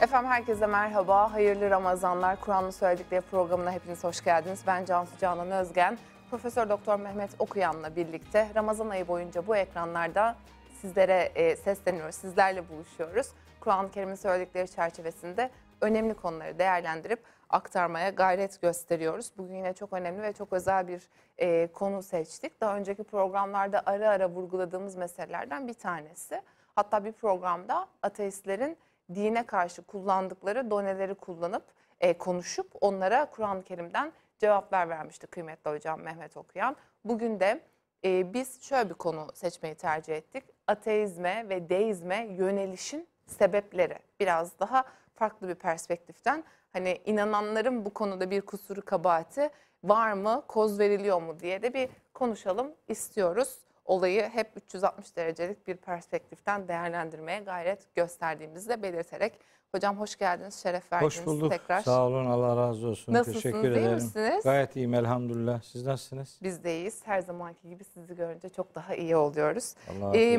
Efendim 0.00 0.30
herkese 0.30 0.66
merhaba. 0.66 1.32
Hayırlı 1.32 1.70
Ramazanlar. 1.70 2.40
Kur'an'ın 2.40 2.70
söyledikleri 2.70 3.20
programına 3.20 3.72
hepiniz 3.72 4.04
hoş 4.04 4.24
geldiniz. 4.24 4.62
Ben 4.66 4.84
Cansu 4.84 5.18
Canan 5.18 5.50
Özgen. 5.50 5.98
Profesör 6.30 6.68
Doktor 6.68 7.00
Mehmet 7.00 7.30
Okuyan'la 7.38 7.96
birlikte 7.96 8.48
Ramazan 8.54 8.88
ayı 8.88 9.08
boyunca 9.08 9.46
bu 9.46 9.56
ekranlarda 9.56 10.36
sizlere 10.80 11.32
e, 11.34 11.56
sesleniyoruz. 11.56 12.14
Sizlerle 12.14 12.68
buluşuyoruz. 12.68 13.26
Kur'an-ı 13.60 13.90
Kerim'in 13.90 14.14
söyledikleri 14.14 14.68
çerçevesinde 14.68 15.50
önemli 15.80 16.14
konuları 16.14 16.58
değerlendirip 16.58 17.22
aktarmaya 17.50 18.10
gayret 18.10 18.62
gösteriyoruz. 18.62 19.32
Bugün 19.38 19.54
yine 19.54 19.72
çok 19.72 19.92
önemli 19.92 20.22
ve 20.22 20.32
çok 20.32 20.52
özel 20.52 20.88
bir 20.88 21.08
e, 21.38 21.66
konu 21.72 22.02
seçtik. 22.02 22.60
Daha 22.60 22.76
önceki 22.76 23.04
programlarda 23.04 23.82
ara 23.86 24.10
ara 24.10 24.30
vurguladığımız 24.30 24.96
meselelerden 24.96 25.68
bir 25.68 25.74
tanesi. 25.74 26.42
Hatta 26.74 27.04
bir 27.04 27.12
programda 27.12 27.86
ateistlerin 28.02 28.76
dine 29.14 29.46
karşı 29.46 29.82
kullandıkları 29.82 30.70
doneleri 30.70 31.14
kullanıp 31.14 31.64
e, 32.00 32.18
konuşup 32.18 32.66
onlara 32.80 33.30
Kur'an-ı 33.30 33.62
Kerim'den 33.62 34.12
cevaplar 34.38 34.88
vermişti 34.88 35.26
kıymetli 35.26 35.70
hocam 35.70 36.00
Mehmet 36.00 36.36
Okuyan. 36.36 36.76
Bugün 37.04 37.40
de 37.40 37.60
e, 38.04 38.34
biz 38.34 38.62
şöyle 38.62 38.88
bir 38.88 38.94
konu 38.94 39.26
seçmeyi 39.34 39.74
tercih 39.74 40.16
ettik. 40.16 40.44
Ateizme 40.66 41.48
ve 41.48 41.68
deizme 41.68 42.26
yönelişin 42.30 43.08
sebepleri. 43.26 43.98
Biraz 44.20 44.58
daha 44.58 44.84
farklı 45.14 45.48
bir 45.48 45.54
perspektiften 45.54 46.44
hani 46.72 47.00
inananların 47.06 47.84
bu 47.84 47.94
konuda 47.94 48.30
bir 48.30 48.40
kusuru 48.40 48.84
kabahati 48.84 49.50
var 49.84 50.12
mı, 50.12 50.42
koz 50.48 50.78
veriliyor 50.78 51.22
mu 51.22 51.40
diye 51.40 51.62
de 51.62 51.74
bir 51.74 51.88
konuşalım 52.14 52.72
istiyoruz. 52.88 53.58
Olayı 53.88 54.22
hep 54.28 54.50
360 54.56 55.16
derecelik 55.16 55.66
bir 55.66 55.76
perspektiften 55.76 56.68
değerlendirmeye 56.68 57.40
gayret 57.40 57.94
gösterdiğimizi 57.94 58.68
de 58.68 58.82
belirterek. 58.82 59.38
Hocam 59.72 59.98
hoş 60.00 60.16
geldiniz, 60.16 60.62
şeref 60.62 60.92
verdiniz 60.92 61.16
Hoş 61.16 61.26
bulduk. 61.26 61.52
tekrar. 61.52 61.80
Sağ 61.80 62.06
olun. 62.06 62.26
Allah 62.26 62.56
razı 62.56 62.86
olsun. 62.88 63.12
Nasılsınız, 63.12 63.42
Teşekkür 63.42 63.70
ederim. 63.70 63.94
misiniz? 63.94 64.44
Gayet 64.44 64.76
iyiyim 64.76 64.94
elhamdülillah. 64.94 65.62
Siz 65.62 65.86
nasılsınız? 65.86 66.38
Biz 66.42 66.64
de 66.64 66.76
iyiyiz. 66.76 67.00
Her 67.04 67.20
zamanki 67.20 67.68
gibi 67.68 67.84
sizi 67.84 68.16
görünce 68.16 68.48
çok 68.48 68.74
daha 68.74 68.94
iyi 68.94 69.16
oluyoruz. 69.16 69.74
Allah 69.90 70.16
Ee, 70.16 70.38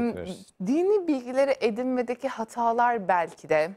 dini 0.67 1.07
bilgileri 1.07 1.55
edinmedeki 1.59 2.27
hatalar 2.27 3.07
belki 3.07 3.49
de 3.49 3.71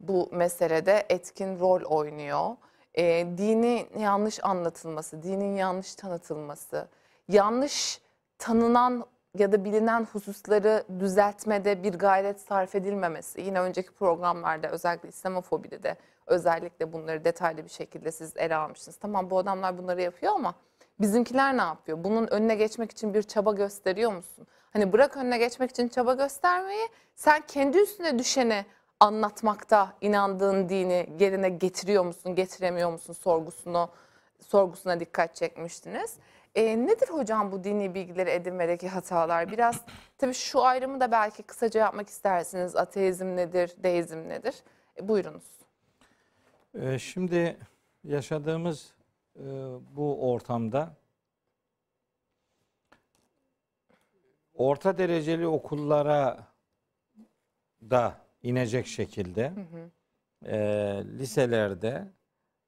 bu 0.00 0.28
meselede 0.32 1.06
etkin 1.08 1.60
rol 1.60 1.82
oynuyor. 1.82 2.56
Ee, 2.98 3.26
dini 3.38 3.86
yanlış 3.98 4.44
anlatılması, 4.44 5.22
dinin 5.22 5.56
yanlış 5.56 5.94
tanıtılması, 5.94 6.88
yanlış 7.32 8.00
tanınan 8.38 9.04
ya 9.38 9.52
da 9.52 9.64
bilinen 9.64 10.04
hususları 10.04 10.84
düzeltmede 11.00 11.82
bir 11.82 11.94
gayret 11.94 12.40
sarf 12.40 12.74
edilmemesi. 12.74 13.40
Yine 13.40 13.60
önceki 13.60 13.92
programlarda 13.92 14.68
özellikle 14.68 15.08
İslamofobide 15.08 15.82
de 15.82 15.96
özellikle 16.26 16.92
bunları 16.92 17.24
detaylı 17.24 17.64
bir 17.64 17.70
şekilde 17.70 18.12
siz 18.12 18.36
ele 18.36 18.56
almışsınız. 18.56 18.96
Tamam 18.96 19.30
bu 19.30 19.38
adamlar 19.38 19.78
bunları 19.78 20.02
yapıyor 20.02 20.32
ama 20.32 20.54
bizimkiler 21.00 21.56
ne 21.56 21.62
yapıyor? 21.62 22.04
Bunun 22.04 22.26
önüne 22.26 22.54
geçmek 22.54 22.90
için 22.90 23.14
bir 23.14 23.22
çaba 23.22 23.52
gösteriyor 23.52 24.12
musun? 24.12 24.46
Hani 24.72 24.92
bırak 24.92 25.16
önüne 25.16 25.38
geçmek 25.38 25.70
için 25.70 25.88
çaba 25.88 26.14
göstermeyi, 26.14 26.88
sen 27.16 27.42
kendi 27.48 27.78
üstüne 27.78 28.18
düşeni 28.18 28.64
anlatmakta 29.00 29.92
inandığın 30.00 30.68
dini 30.68 31.16
yerine 31.18 31.48
getiriyor 31.48 32.04
musun, 32.04 32.34
getiremiyor 32.34 32.92
musun 32.92 33.12
sorgusunu 33.12 33.90
sorgusuna 34.48 35.00
dikkat 35.00 35.36
çekmiştiniz. 35.36 36.16
E, 36.54 36.86
nedir 36.86 37.08
hocam 37.08 37.52
bu 37.52 37.64
dini 37.64 37.94
bilgileri 37.94 38.30
edinmedeki 38.30 38.88
hatalar? 38.88 39.52
Biraz 39.52 39.84
tabii 40.18 40.34
şu 40.34 40.62
ayrımı 40.62 41.00
da 41.00 41.12
belki 41.12 41.42
kısaca 41.42 41.80
yapmak 41.80 42.08
istersiniz. 42.08 42.76
Ateizm 42.76 43.36
nedir, 43.36 43.72
deizm 43.82 44.28
nedir? 44.28 44.54
E, 45.00 45.08
buyurunuz. 45.08 45.44
Ee, 46.74 46.98
şimdi 46.98 47.56
yaşadığımız 48.04 48.94
e, 49.36 49.44
bu 49.96 50.32
ortamda 50.32 50.96
orta 54.54 54.98
dereceli 54.98 55.46
okullara 55.46 56.46
da 57.82 58.16
inecek 58.42 58.86
şekilde 58.86 59.52
e, 60.46 60.58
liselerde 61.18 62.06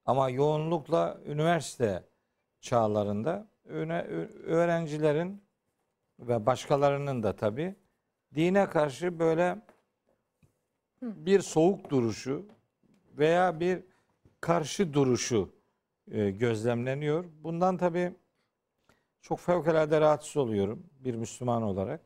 ama 0.07 0.31
yoğunlukla 0.31 1.19
üniversite 1.27 2.05
çağlarında 2.61 3.47
öğrencilerin 3.65 5.43
ve 6.19 6.47
başkalarının 6.47 7.23
da 7.23 7.37
tabi 7.37 7.75
dine 8.35 8.69
karşı 8.69 9.19
böyle 9.19 9.59
bir 11.03 11.41
soğuk 11.41 11.91
duruşu 11.91 12.47
veya 13.19 13.61
bir 13.61 13.83
karşı 14.41 14.93
duruşu 14.93 15.53
e, 16.11 16.31
gözlemleniyor. 16.31 17.25
Bundan 17.43 17.77
tabi 17.77 18.15
çok 19.21 19.41
fevkalade 19.41 20.01
rahatsız 20.01 20.37
oluyorum 20.37 20.87
bir 21.01 21.15
Müslüman 21.15 21.63
olarak. 21.63 22.01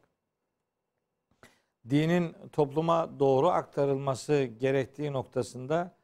Dinin 1.91 2.37
topluma 2.53 3.19
doğru 3.19 3.49
aktarılması 3.49 4.45
gerektiği 4.45 5.12
noktasında 5.12 5.97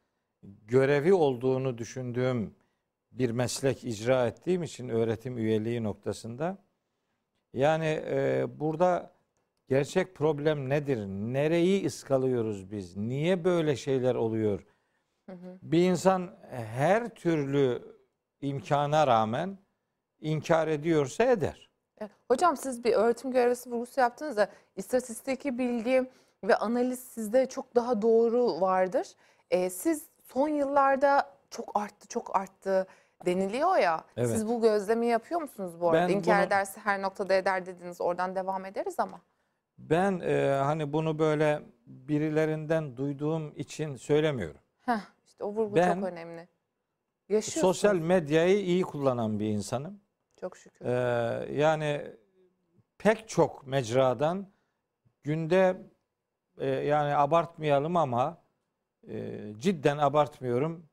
görevi 0.67 1.15
olduğunu 1.15 1.79
düşündüğüm 1.79 2.55
bir 3.13 3.31
meslek 3.31 3.85
icra 3.85 4.27
ettiğim 4.27 4.63
için 4.63 4.89
öğretim 4.89 5.39
üyeliği 5.39 5.83
noktasında 5.83 6.59
yani 7.53 8.03
e, 8.07 8.45
burada 8.61 9.13
gerçek 9.69 10.15
problem 10.15 10.69
nedir? 10.69 11.07
Nereyi 11.07 11.87
ıskalıyoruz 11.87 12.71
biz? 12.73 12.97
Niye 12.97 13.45
böyle 13.45 13.77
şeyler 13.77 14.15
oluyor? 14.15 14.65
Bir 15.63 15.91
insan 15.91 16.31
her 16.51 17.09
türlü 17.09 17.83
imkana 18.41 19.07
rağmen 19.07 19.59
inkar 20.21 20.69
ediyorsa 20.69 21.25
eder. 21.25 21.71
E, 22.03 22.09
Hocam 22.29 22.57
siz 22.57 22.85
bir 22.85 22.93
öğretim 22.93 23.33
görevlisi 23.33 23.71
vurgusu 23.71 24.01
yaptınız 24.01 24.37
da 24.37 24.49
istatistiki 24.77 25.59
bilgi 25.59 26.11
ve 26.45 26.57
analiz 26.57 26.99
sizde 26.99 27.47
çok 27.49 27.75
daha 27.75 28.03
doğru 28.03 28.61
vardır. 28.61 29.07
E, 29.51 29.71
siz 29.71 30.07
son 30.23 30.49
yıllarda 30.49 31.33
çok 31.51 31.71
arttı, 31.75 32.09
çok 32.09 32.37
arttı 32.37 32.87
deniliyor 33.27 33.77
ya. 33.77 34.05
Evet. 34.17 34.31
Siz 34.31 34.49
bu 34.49 34.61
gözlemi 34.63 35.07
yapıyor 35.07 35.41
musunuz 35.43 35.81
bu 35.81 35.91
arada? 35.91 36.09
Ben 36.09 36.15
İnkar 36.15 36.37
bunu- 36.39 36.47
ederse 36.47 36.81
her 36.81 37.03
noktada 37.03 37.35
eder 37.35 37.67
dediniz. 37.67 38.01
Oradan 38.01 38.37
devam 38.37 38.65
ederiz 38.65 38.95
ama. 38.99 39.21
Ben 39.79 40.21
e, 40.21 40.61
hani 40.65 40.93
bunu 40.93 41.19
böyle 41.19 41.63
birilerinden 41.87 42.97
duyduğum 42.97 43.53
için 43.57 43.97
söylemiyorum. 43.97 44.61
Heh, 44.81 45.01
işte 45.27 45.45
o 45.45 45.49
vurgu 45.53 45.75
Ben- 45.77 45.95
çok 45.95 46.05
önemli. 46.05 46.49
Yaşıyorsunuz. 47.29 47.61
Sosyal 47.77 47.95
medyayı 47.95 48.61
iyi 48.65 48.83
kullanan 48.83 49.39
bir 49.41 49.47
insanım. 49.47 50.01
Çok 50.41 50.57
şükür. 50.57 50.87
Ee, 50.87 51.53
yani 51.55 52.07
pek 52.99 53.29
çok 53.29 53.67
mecradan 53.67 54.47
günde 55.23 55.77
e, 56.59 56.67
yani 56.69 57.17
abartmayalım 57.17 57.97
ama 57.97 58.39
e, 59.09 59.39
cidden 59.59 59.99
abartmıyorum. 59.99 60.87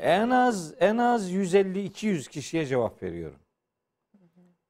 En 0.00 0.30
az 0.30 0.74
en 0.78 0.98
az 0.98 1.32
150-200 1.32 2.28
kişiye 2.28 2.66
cevap 2.66 3.02
veriyorum. 3.02 3.38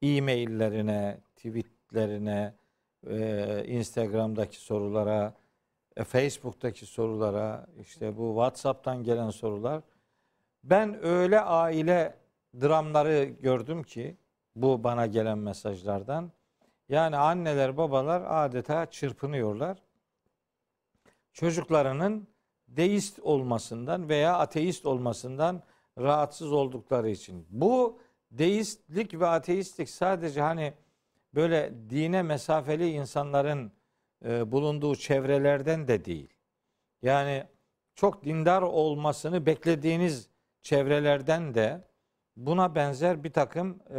E-maillerine, 0.01 1.17
tweetlerine, 1.35 2.53
e, 3.07 3.63
Instagram'daki 3.67 4.57
sorulara, 4.57 5.33
e, 5.97 6.03
Facebook'taki 6.03 6.85
sorulara, 6.85 7.67
işte 7.81 8.17
bu 8.17 8.29
WhatsApp'tan 8.29 9.03
gelen 9.03 9.29
sorular. 9.29 9.81
Ben 10.63 11.05
öyle 11.05 11.41
aile 11.41 12.15
dramları 12.61 13.23
gördüm 13.23 13.83
ki 13.83 14.17
bu 14.55 14.83
bana 14.83 15.05
gelen 15.05 15.37
mesajlardan. 15.37 16.31
Yani 16.89 17.17
anneler 17.17 17.77
babalar 17.77 18.23
adeta 18.45 18.85
çırpınıyorlar. 18.85 19.77
Çocuklarının 21.33 22.27
deist 22.77 23.19
olmasından 23.19 24.09
veya 24.09 24.37
ateist 24.37 24.85
olmasından 24.85 25.63
rahatsız 25.97 26.51
oldukları 26.51 27.09
için. 27.09 27.47
Bu 27.49 27.99
deistlik 28.31 29.19
ve 29.19 29.27
ateistlik 29.27 29.89
sadece 29.89 30.41
hani 30.41 30.73
böyle 31.35 31.73
dine 31.89 32.21
mesafeli 32.23 32.89
insanların 32.89 33.71
e, 34.25 34.51
bulunduğu 34.51 34.95
çevrelerden 34.95 35.87
de 35.87 36.05
değil. 36.05 36.33
Yani 37.01 37.43
çok 37.95 38.25
dindar 38.25 38.61
olmasını 38.61 39.45
beklediğiniz 39.45 40.29
çevrelerden 40.61 41.53
de 41.53 41.81
buna 42.37 42.75
benzer 42.75 43.23
bir 43.23 43.33
takım 43.33 43.79
e, 43.89 43.93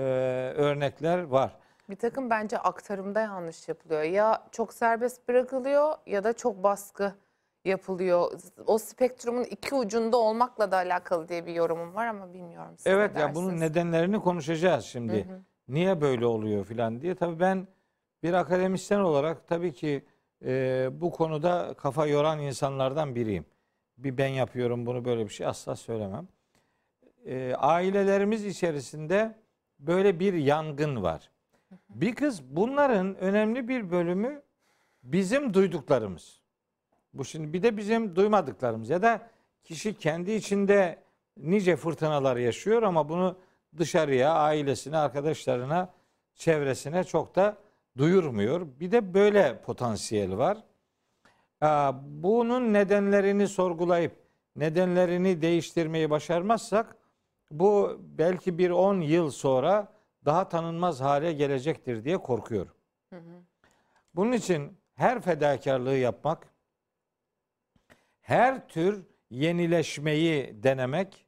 örnekler 0.57 1.23
var. 1.23 1.57
Bir 1.91 1.97
takım 1.97 2.31
bence 2.31 2.59
aktarımda 2.59 3.21
yanlış 3.21 3.69
yapılıyor. 3.69 4.03
Ya 4.03 4.49
çok 4.53 4.75
serbest 4.75 5.29
bırakılıyor 5.29 5.95
ya 6.07 6.25
da 6.25 6.33
çok 6.33 6.63
baskı 6.63 7.15
yapılıyor. 7.65 8.33
O 8.67 8.79
spektrumun 8.79 9.45
iki 9.45 9.75
ucunda 9.75 10.17
olmakla 10.17 10.71
da 10.71 10.77
alakalı 10.77 11.29
diye 11.29 11.47
bir 11.47 11.55
yorumum 11.55 11.95
var 11.95 12.07
ama 12.07 12.35
bilmiyorum. 12.35 12.75
siz 12.77 12.87
Evet 12.87 13.19
ya 13.19 13.35
bunun 13.35 13.61
nedenlerini 13.61 14.21
konuşacağız 14.21 14.85
şimdi. 14.85 15.29
Hı 15.29 15.35
hı. 15.35 15.41
Niye 15.69 16.01
böyle 16.01 16.27
oluyor 16.27 16.65
filan 16.65 17.01
diye. 17.01 17.15
Tabii 17.15 17.41
ben 17.41 17.67
bir 18.23 18.33
akademisyen 18.33 19.01
olarak 19.01 19.49
tabii 19.49 19.73
ki 19.73 20.05
e, 20.45 20.89
bu 20.93 21.11
konuda 21.11 21.75
kafa 21.75 22.07
yoran 22.07 22.41
insanlardan 22.41 23.15
biriyim. 23.15 23.47
Bir 23.99 24.19
ben 24.19 24.29
yapıyorum 24.29 24.87
bunu 24.87 25.05
böyle 25.05 25.25
bir 25.25 25.33
şey 25.33 25.47
asla 25.47 25.77
söylemem. 25.77 26.29
E, 27.27 27.55
ailelerimiz 27.55 28.45
içerisinde 28.45 29.35
böyle 29.79 30.21
bir 30.21 30.35
yangın 30.35 31.03
var. 31.03 31.31
Bir 31.89 32.15
kız 32.15 32.43
bunların 32.45 33.17
önemli 33.17 33.69
bir 33.69 33.91
bölümü 33.91 34.43
bizim 35.03 35.55
duyduklarımız. 35.55 36.42
Bu 37.15 37.25
şimdi 37.25 37.53
bir 37.53 37.63
de 37.63 37.77
bizim 37.77 38.17
duymadıklarımız 38.17 38.91
ya 38.91 39.03
da 39.03 39.31
kişi 39.65 39.95
kendi 39.95 40.33
içinde 40.33 41.03
nice 41.37 41.77
fırtınalar 41.77 42.37
yaşıyor 42.37 42.83
ama 42.83 43.09
bunu 43.09 43.37
dışarıya, 43.79 44.33
ailesine, 44.33 44.99
arkadaşlarına, 44.99 45.89
çevresine 46.35 47.05
çok 47.05 47.37
da 47.37 47.57
duyurmuyor. 47.97 48.67
Bir 48.81 48.93
de 48.93 49.15
böyle 49.15 49.63
potansiyel 49.63 50.37
var. 50.37 50.59
Bunun 52.05 52.73
nedenlerini 52.73 53.49
sorgulayıp 53.49 54.13
nedenlerini 54.57 55.43
değiştirmeyi 55.43 56.11
başarmazsak 56.11 56.97
bu 57.51 58.01
belki 58.01 58.59
bir 58.59 58.71
10 58.71 59.01
yıl 59.01 59.31
sonra 59.31 59.93
daha 60.25 60.49
tanınmaz 60.49 61.01
hale 61.01 61.33
gelecektir 61.33 62.05
diye 62.05 62.19
korkuyorum. 62.19 62.73
Hı 63.11 63.17
hı. 63.17 63.43
Bunun 64.15 64.33
için 64.33 64.79
her 64.95 65.21
fedakarlığı 65.21 65.97
yapmak, 65.97 66.52
her 68.33 68.69
tür 68.69 69.07
yenileşmeyi 69.31 70.63
denemek 70.63 71.27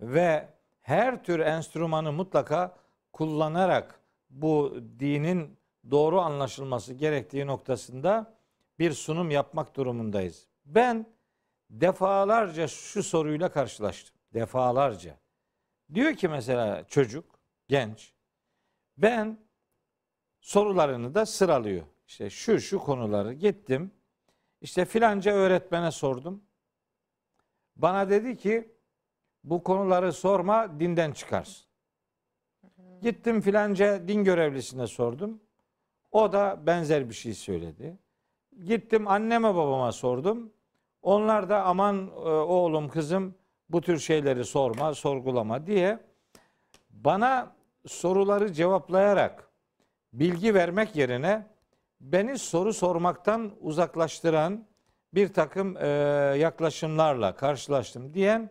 ve 0.00 0.48
her 0.80 1.24
tür 1.24 1.40
enstrümanı 1.40 2.12
mutlaka 2.12 2.76
kullanarak 3.12 4.00
bu 4.30 4.76
dinin 4.98 5.58
doğru 5.90 6.20
anlaşılması 6.20 6.94
gerektiği 6.94 7.46
noktasında 7.46 8.38
bir 8.78 8.92
sunum 8.92 9.30
yapmak 9.30 9.76
durumundayız. 9.76 10.48
Ben 10.64 11.06
defalarca 11.70 12.68
şu 12.68 13.02
soruyla 13.02 13.48
karşılaştım. 13.48 14.16
Defalarca. 14.34 15.18
Diyor 15.94 16.14
ki 16.14 16.28
mesela 16.28 16.84
çocuk, 16.88 17.38
genç, 17.68 18.12
ben 18.96 19.38
sorularını 20.40 21.14
da 21.14 21.26
sıralıyor. 21.26 21.86
İşte 22.06 22.30
şu 22.30 22.60
şu 22.60 22.78
konuları 22.78 23.32
gittim. 23.32 23.90
İşte 24.64 24.84
filanca 24.84 25.32
öğretmene 25.32 25.90
sordum. 25.90 26.42
Bana 27.76 28.10
dedi 28.10 28.36
ki 28.36 28.72
bu 29.44 29.62
konuları 29.62 30.12
sorma 30.12 30.80
dinden 30.80 31.12
çıkarsın. 31.12 31.66
Gittim 33.02 33.40
filanca 33.40 34.08
din 34.08 34.24
görevlisine 34.24 34.86
sordum. 34.86 35.40
O 36.12 36.32
da 36.32 36.66
benzer 36.66 37.08
bir 37.08 37.14
şey 37.14 37.34
söyledi. 37.34 37.98
Gittim 38.64 39.08
anneme 39.08 39.54
babama 39.54 39.92
sordum. 39.92 40.52
Onlar 41.02 41.48
da 41.48 41.64
aman 41.64 42.06
e, 42.06 42.28
oğlum 42.28 42.88
kızım 42.88 43.34
bu 43.68 43.80
tür 43.80 43.98
şeyleri 43.98 44.44
sorma, 44.44 44.94
sorgulama 44.94 45.66
diye 45.66 45.98
bana 46.90 47.56
soruları 47.86 48.52
cevaplayarak 48.52 49.48
bilgi 50.12 50.54
vermek 50.54 50.96
yerine 50.96 51.53
beni 52.04 52.38
soru 52.38 52.72
sormaktan 52.72 53.52
uzaklaştıran 53.60 54.64
bir 55.14 55.32
takım 55.32 55.76
e, 55.76 55.86
yaklaşımlarla 56.38 57.36
karşılaştım 57.36 58.14
diyen 58.14 58.50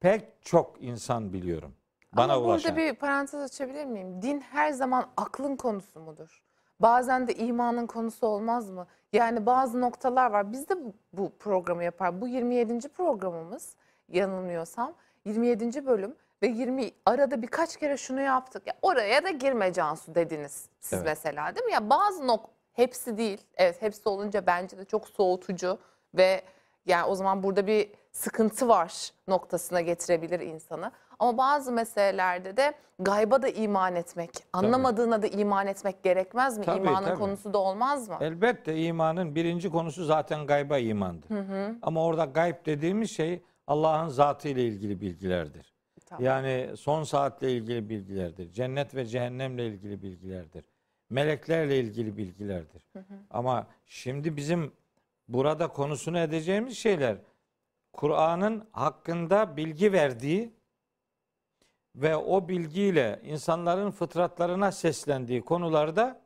pek 0.00 0.24
çok 0.42 0.82
insan 0.82 1.32
biliyorum. 1.32 1.74
Bana 2.12 2.32
Ama 2.32 2.42
ulaşan. 2.42 2.76
burada 2.76 2.82
bir 2.82 2.94
parantez 2.94 3.42
açabilir 3.42 3.84
miyim? 3.84 4.22
Din 4.22 4.40
her 4.40 4.70
zaman 4.72 5.06
aklın 5.16 5.56
konusu 5.56 6.00
mudur? 6.00 6.42
Bazen 6.80 7.28
de 7.28 7.34
imanın 7.34 7.86
konusu 7.86 8.26
olmaz 8.26 8.70
mı? 8.70 8.86
Yani 9.12 9.46
bazı 9.46 9.80
noktalar 9.80 10.30
var. 10.30 10.52
Biz 10.52 10.68
de 10.68 10.74
bu 11.12 11.32
programı 11.38 11.84
yapar. 11.84 12.20
Bu 12.20 12.28
27. 12.28 12.88
programımız 12.88 13.74
yanılmıyorsam 14.08 14.94
27. 15.24 15.86
bölüm 15.86 16.14
ve 16.42 16.46
20 16.46 16.90
arada 17.06 17.42
birkaç 17.42 17.76
kere 17.76 17.96
şunu 17.96 18.20
yaptık. 18.20 18.66
Ya 18.66 18.74
oraya 18.82 19.24
da 19.24 19.30
girme 19.30 19.72
Cansu 19.72 20.14
dediniz 20.14 20.68
siz 20.80 20.92
evet. 20.92 21.04
mesela 21.04 21.54
değil 21.54 21.66
mi? 21.66 21.72
Ya 21.72 21.90
bazı 21.90 22.26
nok 22.26 22.50
hepsi 22.80 23.18
değil. 23.18 23.40
Evet 23.56 23.82
hepsi 23.82 24.08
olunca 24.08 24.46
bence 24.46 24.78
de 24.78 24.84
çok 24.84 25.08
soğutucu 25.08 25.78
ve 26.14 26.42
yani 26.86 27.04
o 27.04 27.14
zaman 27.14 27.42
burada 27.42 27.66
bir 27.66 27.90
sıkıntı 28.12 28.68
var 28.68 29.10
noktasına 29.28 29.80
getirebilir 29.80 30.40
insanı. 30.40 30.92
Ama 31.18 31.38
bazı 31.38 31.72
meselelerde 31.72 32.56
de 32.56 32.74
gayba 32.98 33.42
da 33.42 33.48
iman 33.48 33.96
etmek, 33.96 34.30
anlamadığına 34.52 35.22
da 35.22 35.26
iman 35.26 35.66
etmek 35.66 36.02
gerekmez 36.02 36.58
mi? 36.58 36.64
Tabii, 36.64 36.78
İmanın 36.78 37.06
tabii. 37.06 37.18
konusu 37.18 37.52
da 37.52 37.58
olmaz 37.58 38.08
mı? 38.08 38.16
Elbette 38.20 38.76
imanın 38.76 39.34
birinci 39.34 39.70
konusu 39.70 40.04
zaten 40.04 40.46
gayba 40.46 40.78
imandır. 40.78 41.30
Hı 41.30 41.40
hı. 41.40 41.74
Ama 41.82 42.04
orada 42.04 42.24
gayb 42.24 42.66
dediğimiz 42.66 43.10
şey 43.10 43.42
Allah'ın 43.66 44.08
zatı 44.08 44.48
ile 44.48 44.64
ilgili 44.64 45.00
bilgilerdir. 45.00 45.74
Tamam. 46.06 46.24
Yani 46.24 46.76
son 46.76 47.02
saatle 47.02 47.52
ilgili 47.52 47.88
bilgilerdir. 47.88 48.52
Cennet 48.52 48.94
ve 48.94 49.06
cehennemle 49.06 49.66
ilgili 49.66 50.02
bilgilerdir. 50.02 50.64
Meleklerle 51.10 51.80
ilgili 51.80 52.16
bilgilerdir. 52.16 52.82
Hı 52.92 52.98
hı. 52.98 53.14
Ama 53.30 53.66
şimdi 53.86 54.36
bizim 54.36 54.72
burada 55.28 55.68
konusunu 55.68 56.18
edeceğimiz 56.18 56.78
şeyler 56.78 57.16
Kur'an'ın 57.92 58.68
hakkında 58.72 59.56
bilgi 59.56 59.92
verdiği 59.92 60.52
ve 61.96 62.16
o 62.16 62.48
bilgiyle 62.48 63.20
insanların 63.24 63.90
fıtratlarına 63.90 64.72
seslendiği 64.72 65.42
konularda 65.42 66.20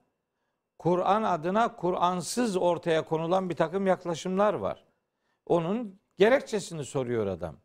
Kur'an 0.78 1.22
adına 1.22 1.76
Kur'ansız 1.76 2.56
ortaya 2.56 3.04
konulan 3.04 3.50
bir 3.50 3.56
takım 3.56 3.86
yaklaşımlar 3.86 4.54
var. 4.54 4.84
Onun 5.46 6.00
gerekçesini 6.16 6.84
soruyor 6.84 7.26
adam. 7.26 7.56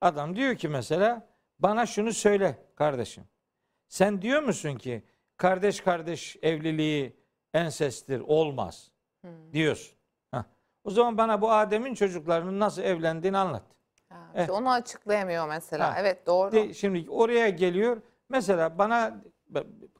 Adam 0.00 0.36
diyor 0.36 0.56
ki 0.56 0.68
mesela 0.68 1.28
bana 1.58 1.86
şunu 1.86 2.12
söyle 2.12 2.58
kardeşim. 2.74 3.24
Sen 3.88 4.22
diyor 4.22 4.42
musun 4.42 4.74
ki 4.74 5.02
kardeş 5.40 5.80
kardeş 5.80 6.36
evliliği 6.42 7.16
ensestir 7.54 8.20
olmaz 8.20 8.90
hmm. 9.20 9.52
diyorsun. 9.52 9.98
Heh. 10.34 10.42
O 10.84 10.90
zaman 10.90 11.18
bana 11.18 11.42
bu 11.42 11.52
Adem'in 11.52 11.94
çocuklarının 11.94 12.60
nasıl 12.60 12.82
evlendiğini 12.82 13.38
anlat. 13.38 13.62
Ha, 14.08 14.32
eh. 14.34 14.50
Onu 14.50 14.70
açıklayamıyor 14.70 15.48
mesela. 15.48 15.90
Ha. 15.90 15.96
Evet 15.98 16.26
doğru. 16.26 16.52
De, 16.52 16.74
şimdi 16.74 17.10
oraya 17.10 17.48
geliyor. 17.48 18.02
Mesela 18.28 18.78
bana 18.78 19.22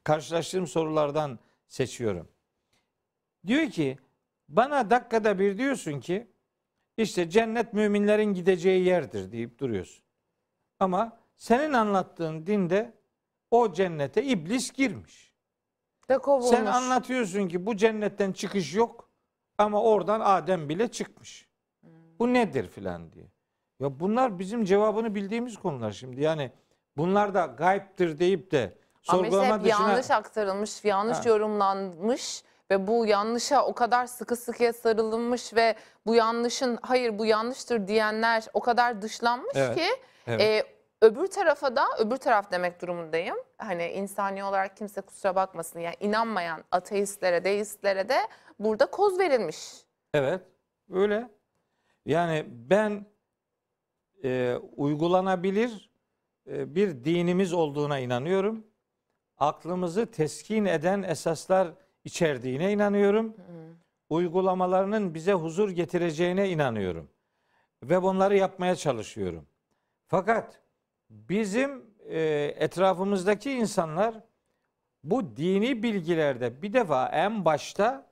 karşılaştığım 0.03 0.67
sorulardan 0.67 1.39
seçiyorum. 1.67 2.27
Diyor 3.47 3.69
ki 3.69 3.97
bana 4.49 4.89
dakikada 4.89 5.39
bir 5.39 5.57
diyorsun 5.57 5.99
ki 5.99 6.27
işte 6.97 7.29
cennet 7.29 7.73
müminlerin 7.73 8.33
gideceği 8.33 8.85
yerdir 8.85 9.31
deyip 9.31 9.59
duruyorsun. 9.59 10.03
Ama 10.79 11.17
senin 11.35 11.73
anlattığın 11.73 12.47
dinde 12.47 12.93
o 13.51 13.73
cennete 13.73 14.23
iblis 14.23 14.71
girmiş. 14.71 15.30
De 16.11 16.47
Sen 16.47 16.65
anlatıyorsun 16.65 17.47
ki 17.47 17.65
bu 17.65 17.77
cennetten 17.77 18.31
çıkış 18.31 18.75
yok 18.75 19.09
ama 19.57 19.81
oradan 19.83 20.21
Adem 20.23 20.69
bile 20.69 20.87
çıkmış. 20.87 21.47
Hmm. 21.81 21.89
Bu 22.19 22.33
nedir 22.33 22.67
filan 22.67 23.13
diye. 23.13 23.25
Ya 23.79 23.99
bunlar 23.99 24.39
bizim 24.39 24.65
cevabını 24.65 25.15
bildiğimiz 25.15 25.57
konular 25.57 25.91
şimdi. 25.91 26.21
Yani 26.21 26.51
bunlar 26.97 27.33
da 27.33 27.45
gayiptir 27.45 28.19
deyip 28.19 28.51
de 28.51 28.77
sorgulama 29.01 29.53
Ama 29.53 29.57
işte 29.57 29.69
dışına... 29.69 29.89
yanlış 29.89 30.11
aktarılmış, 30.11 30.85
yanlış 30.85 31.17
ha. 31.17 31.29
yorumlanmış 31.29 32.43
ve 32.71 32.87
bu 32.87 33.05
yanlışa 33.05 33.65
o 33.65 33.73
kadar 33.73 34.05
sıkı 34.05 34.35
sıkıya 34.35 34.73
sarılınmış 34.73 35.53
ve 35.53 35.75
bu 36.05 36.15
yanlışın 36.15 36.79
hayır 36.81 37.19
bu 37.19 37.25
yanlıştır 37.25 37.87
diyenler 37.87 38.45
o 38.53 38.59
kadar 38.59 39.01
dışlanmış 39.01 39.55
evet. 39.55 39.75
ki 39.77 39.85
evet. 40.27 40.41
E, 40.41 40.63
öbür 41.01 41.27
tarafa 41.27 41.75
da 41.75 41.85
öbür 41.99 42.17
taraf 42.17 42.51
demek 42.51 42.81
durumundayım. 42.81 43.37
Hani 43.57 43.87
insani 43.87 44.43
olarak 44.43 44.77
kimse 44.77 45.01
kusura 45.01 45.35
bakmasın 45.35 45.79
yani 45.79 45.95
inanmayan 45.99 46.63
ateistlere, 46.71 47.43
deistlere 47.43 48.09
de 48.09 48.17
burada 48.59 48.85
koz 48.85 49.19
verilmiş. 49.19 49.57
Evet 50.13 50.41
öyle. 50.89 51.29
Yani 52.05 52.45
ben 52.47 53.05
e, 54.23 54.55
uygulanabilir 54.75 55.91
e, 56.47 56.75
bir 56.75 57.03
dinimiz 57.03 57.53
olduğuna 57.53 57.99
inanıyorum. 57.99 58.67
Aklımızı 59.37 60.11
teskin 60.11 60.65
eden 60.65 61.03
esaslar 61.03 61.73
içerdiğine 62.03 62.71
inanıyorum. 62.71 63.27
Hı. 63.27 63.71
Uygulamalarının 64.09 65.13
bize 65.13 65.33
huzur 65.33 65.69
getireceğine 65.69 66.49
inanıyorum. 66.49 67.09
Ve 67.83 68.01
bunları 68.01 68.37
yapmaya 68.37 68.75
çalışıyorum. 68.75 69.45
Fakat 70.07 70.61
bizim 71.11 71.85
e, 72.09 72.19
etrafımızdaki 72.57 73.51
insanlar 73.51 74.15
bu 75.03 75.37
dini 75.37 75.83
bilgilerde 75.83 76.61
bir 76.61 76.73
defa 76.73 77.07
en 77.07 77.45
başta 77.45 78.07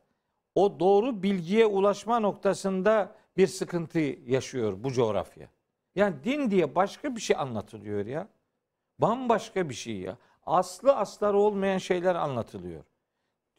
o 0.55 0.79
doğru 0.79 1.23
bilgiye 1.23 1.65
ulaşma 1.65 2.19
noktasında 2.19 3.15
bir 3.37 3.47
sıkıntı 3.47 3.99
yaşıyor 4.25 4.83
bu 4.83 4.91
coğrafya. 4.91 5.47
Yani 5.95 6.23
din 6.23 6.51
diye 6.51 6.75
başka 6.75 7.15
bir 7.15 7.21
şey 7.21 7.35
anlatılıyor 7.39 8.05
ya. 8.05 8.27
Bambaşka 8.99 9.69
bir 9.69 9.73
şey 9.73 9.97
ya. 9.97 10.17
Aslı 10.45 10.95
asları 10.95 11.37
olmayan 11.37 11.77
şeyler 11.77 12.15
anlatılıyor. 12.15 12.83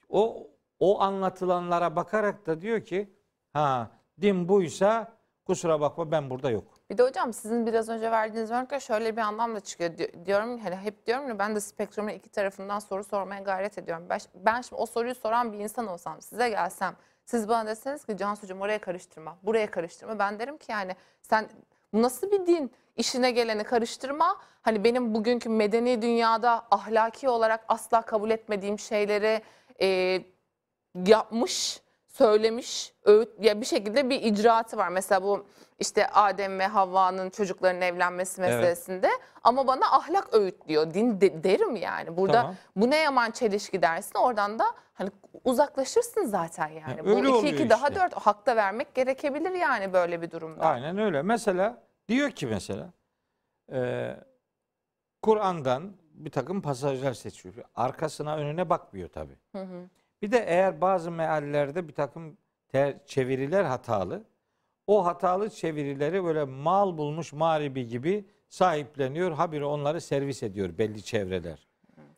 O 0.09 0.51
o 0.81 1.01
anlatılanlara 1.01 1.97
bakarak 1.97 2.47
da 2.47 2.61
diyor 2.61 2.85
ki 2.85 3.09
Ha 3.53 3.91
din 4.21 4.49
buysa 4.49 5.17
kusura 5.45 5.81
bakma 5.81 6.11
ben 6.11 6.31
burada 6.31 6.51
yok. 6.51 6.80
Bir 6.91 6.99
de 6.99 7.03
hocam 7.03 7.33
sizin 7.33 7.67
biraz 7.67 7.89
önce 7.89 8.11
verdiğiniz 8.11 8.51
örnekte 8.51 8.81
şöyle 8.81 9.17
bir 9.17 9.21
anlam 9.21 9.55
da 9.55 9.61
çıkıyor. 9.61 9.99
Di- 9.99 10.27
Diyorum 10.27 10.59
hani 10.59 10.77
hep 10.77 11.07
diyorum 11.07 11.29
ya 11.29 11.39
ben 11.39 11.57
de 11.57 11.61
spektrumun 11.61 12.09
iki 12.11 12.29
tarafından 12.29 12.79
soru 12.79 13.05
sormaya 13.05 13.41
gayret 13.41 13.79
ediyorum. 13.79 14.07
Ben, 14.11 14.21
ben 14.35 14.61
şimdi 14.61 14.83
o 14.83 14.87
soruyu 14.87 15.15
soran 15.15 15.53
bir 15.53 15.59
insan 15.59 15.87
olsam 15.87 16.23
size 16.23 16.49
gelsem 16.49 16.97
siz 17.25 17.49
bana 17.49 17.67
deseniz 17.67 18.05
ki 18.05 18.17
Cansucuğum 18.17 18.61
oraya 18.61 18.79
karıştırma, 18.79 19.39
buraya 19.43 19.71
karıştırma. 19.71 20.19
Ben 20.19 20.39
derim 20.39 20.59
ki 20.59 20.73
yani 20.73 20.97
sen 21.23 21.49
bu 21.93 22.03
nasıl 22.03 22.31
bir 22.31 22.47
din? 22.47 22.71
İşine 22.97 23.31
geleni 23.31 23.65
karıştırma. 23.65 24.37
Hani 24.63 24.85
benim 24.85 25.15
bugünkü 25.15 25.49
medeni 25.49 26.03
dünyada 26.03 26.67
ahlaki 26.71 27.29
olarak 27.29 27.65
asla 27.69 28.03
kabul 28.03 28.31
etmediğim 28.31 28.79
şeyleri 28.79 29.43
e, 29.81 30.21
yapmış, 31.07 31.81
söylemiş, 32.11 32.93
öğüt, 33.05 33.29
ya 33.41 33.61
bir 33.61 33.67
şekilde 33.67 34.11
bir 34.11 34.23
icraatı 34.23 34.77
var. 34.77 34.89
Mesela 34.89 35.23
bu 35.23 35.47
işte 35.79 36.07
Adem 36.07 36.59
ve 36.59 36.67
Havva'nın 36.67 37.31
çocukların 37.31 37.81
evlenmesi 37.83 38.43
Evet. 38.43 38.51
meselesinde 38.55 39.09
ama 39.45 39.67
bana 39.67 39.87
ahlak 39.93 40.35
öğütlüyor. 40.35 40.95
Din 40.95 41.21
de- 41.21 41.45
derim 41.45 41.77
yani. 41.77 42.17
Burada 42.17 42.33
Tamam. 42.41 42.57
bu 42.77 42.91
ne 42.91 42.97
yaman 42.97 43.31
çelişki 43.31 43.83
dersin. 43.83 44.19
Oradan 44.19 44.59
da 44.59 44.65
hani 44.95 45.11
uzaklaşırsın 45.45 46.25
zaten 46.27 46.69
yani. 46.69 46.97
Ya 46.97 47.05
bu 47.05 47.39
iki 47.39 47.49
iki 47.49 47.71
daha 47.71 47.89
işte. 47.89 48.01
dört 48.01 48.15
hakta 48.15 48.57
vermek 48.57 48.95
gerekebilir 48.95 49.51
yani 49.51 49.93
böyle 49.93 50.23
bir 50.23 50.31
durumda. 50.31 50.65
Aynen 50.67 50.99
öyle. 50.99 51.23
Mesela 51.23 51.83
diyor 52.09 52.31
ki 52.31 52.47
mesela 52.47 52.91
e, 53.73 54.11
Kur'an'dan 55.23 55.93
bir 56.15 56.31
takım 56.31 56.63
pasajlar 56.63 57.13
seçiyor. 57.15 57.55
Arkasına 57.77 58.37
önüne 58.37 58.71
bakmıyor 58.71 59.09
tabi. 59.09 59.33
Hı 59.53 59.63
hı. 59.63 59.89
Bir 60.23 60.31
de 60.33 60.39
eğer 60.47 60.81
bazı 60.81 61.11
meallerde 61.11 61.89
bir 61.89 61.93
takım 61.93 62.37
ter- 62.69 63.07
çeviriler 63.07 63.65
hatalı. 63.65 64.25
O 64.87 65.07
hatalı 65.07 65.51
çevirileri 65.51 66.25
böyle 66.25 66.45
mal 66.45 66.99
bulmuş 66.99 67.33
mağribi 67.33 67.87
gibi 67.87 68.25
sahipleniyor. 68.49 69.33
Habire 69.33 69.65
onları 69.65 70.01
servis 70.01 70.43
ediyor 70.43 70.79
belli 70.79 71.03
çevreler. 71.03 71.67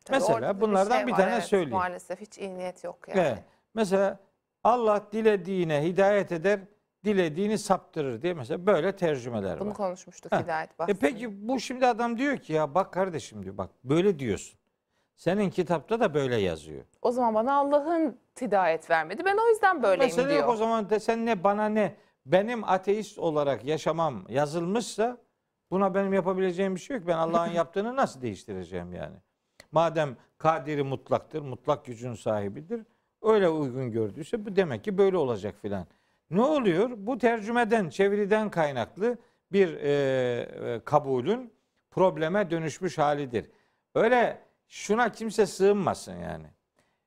Tabii 0.05 0.19
Mesela 0.21 0.61
bunlardan 0.61 0.97
şey 0.97 1.07
bir 1.07 1.13
var, 1.13 1.17
tane 1.19 1.33
evet, 1.33 1.45
söyleyeyim. 1.45 1.73
Maalesef 1.79 2.21
hiç 2.21 2.39
iyi 2.39 2.55
niyet 2.55 2.85
yok 2.85 2.99
yani. 3.09 3.21
Evet. 3.21 3.39
Mesela 3.75 4.19
Allah 4.65 5.07
dilediğine 5.13 5.83
hidayet 5.83 6.33
eder, 6.33 6.61
dilediğini 7.05 7.59
saptırır 7.59 8.23
diye 8.23 8.35
mesela 8.35 8.67
böyle 8.67 8.97
tercümeler 8.97 9.61
Bunu 9.61 9.69
var. 9.69 9.75
konuşmuştuk 9.77 10.33
Ha. 10.33 10.41
Hidayet 10.43 10.71
E 10.71 10.79
bahsinde. 10.79 10.99
peki 10.99 11.49
bu 11.49 11.61
şimdi 11.61 11.87
adam 11.87 12.19
diyor 12.19 12.37
ki 12.37 12.53
ya 12.53 12.75
bak 12.75 12.93
kardeşim 12.93 13.43
diyor 13.43 13.59
bak 13.59 13.71
böyle 13.85 14.19
diyorsun. 14.19 14.59
Senin 15.17 15.51
kitapta 15.51 16.01
da 16.01 16.15
böyle 16.15 16.37
yazıyor. 16.37 16.85
O 17.03 17.11
zaman 17.13 17.35
bana 17.35 17.55
Allah'ın 17.55 18.19
hidayet 18.41 18.91
vermedi. 18.91 19.25
Ben 19.25 19.37
o 19.37 19.49
yüzden 19.49 19.83
böyleyim 19.83 20.11
Mesele 20.11 20.29
diyor. 20.29 20.41
yok 20.41 20.51
o 20.51 20.57
zaman 20.57 20.91
de 20.91 21.01
sen 21.01 21.27
ne 21.27 21.45
bana 21.45 21.67
ne 21.69 21.97
benim 22.27 22.65
ateist 22.65 23.19
olarak 23.19 23.65
yaşamam 23.65 24.25
yazılmışsa 24.29 25.17
buna 25.71 25.95
benim 25.95 26.13
yapabileceğim 26.13 26.75
bir 26.75 26.81
şey 26.81 26.97
yok. 26.97 27.07
Ben 27.07 27.19
Allah'ın 27.19 27.51
yaptığını 27.53 27.97
nasıl 27.97 28.23
değiştireceğim 28.23 28.93
yani? 28.93 29.17
Madem 29.73 30.17
kadiri 30.39 30.83
mutlaktır, 30.83 31.43
mutlak 31.43 31.85
gücün 31.85 32.15
sahibidir. 32.15 32.83
Öyle 33.23 33.49
uygun 33.49 33.91
gördüyse 33.91 34.47
bu 34.47 34.57
demek 34.57 34.85
ki 34.85 34.99
böyle 34.99 35.17
olacak 35.17 35.55
filan. 35.63 35.87
Ne 36.31 36.43
oluyor? 36.43 36.91
Bu 36.97 37.19
tercümeden, 37.19 37.89
çeviriden 37.89 38.51
kaynaklı 38.51 39.19
bir 39.53 39.75
e, 39.75 39.91
e, 39.91 40.81
kabulün 40.85 41.53
probleme 41.91 42.51
dönüşmüş 42.51 42.99
halidir. 42.99 43.51
Öyle 43.95 44.39
şuna 44.73 45.13
kimse 45.13 45.47
sığınmasın 45.47 46.17
yani. 46.17 46.47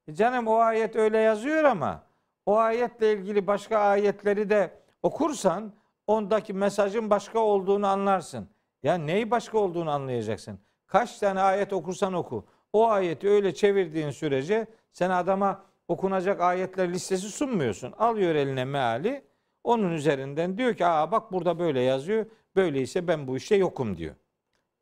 E 0.07 0.15
Canım 0.15 0.47
o 0.47 0.55
ayet 0.55 0.95
öyle 0.95 1.17
yazıyor 1.17 1.63
ama 1.63 2.03
o 2.45 2.57
ayetle 2.57 3.13
ilgili 3.13 3.47
başka 3.47 3.77
ayetleri 3.77 4.49
de 4.49 4.79
okursan 5.03 5.73
ondaki 6.07 6.53
mesajın 6.53 7.09
başka 7.09 7.39
olduğunu 7.39 7.87
anlarsın. 7.87 8.49
Ya 8.83 8.95
neyi 8.95 9.31
başka 9.31 9.57
olduğunu 9.57 9.91
anlayacaksın. 9.91 10.59
Kaç 10.87 11.19
tane 11.19 11.41
ayet 11.41 11.73
okursan 11.73 12.13
oku. 12.13 12.45
O 12.73 12.89
ayeti 12.89 13.29
öyle 13.29 13.53
çevirdiğin 13.53 14.11
sürece 14.11 14.67
sen 14.91 15.09
adama 15.09 15.65
okunacak 15.87 16.41
ayetler 16.41 16.93
listesi 16.93 17.29
sunmuyorsun. 17.29 17.91
Alıyor 17.97 18.35
eline 18.35 18.65
meali. 18.65 19.25
Onun 19.63 19.91
üzerinden 19.91 20.57
diyor 20.57 20.73
ki 20.73 20.85
aa 20.85 21.11
bak 21.11 21.31
burada 21.31 21.59
böyle 21.59 21.81
yazıyor. 21.81 22.25
Böyleyse 22.55 23.07
ben 23.07 23.27
bu 23.27 23.37
işte 23.37 23.55
yokum 23.55 23.97
diyor. 23.97 24.15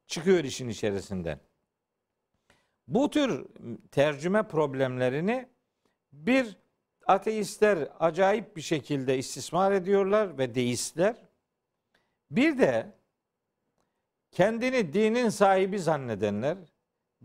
Çıkıyor 0.08 0.44
işin 0.44 0.70
içerisinden. 0.70 1.40
Bu 2.88 3.10
tür 3.10 3.46
tercüme 3.92 4.44
problemlerini 4.44 5.50
bir 6.13 6.58
ateistler 7.08 7.88
acayip 8.00 8.56
bir 8.56 8.62
şekilde 8.62 9.18
istismar 9.18 9.72
ediyorlar 9.72 10.38
ve 10.38 10.56
deistler. 10.56 11.16
Bir 12.32 12.58
de 12.58 12.92
kendini 14.32 14.94
dinin 14.94 15.30
sahibi 15.30 15.80
zannedenler, 15.80 16.58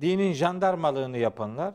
dinin 0.01 0.33
jandarmalığını 0.33 1.19
yapanlar, 1.19 1.75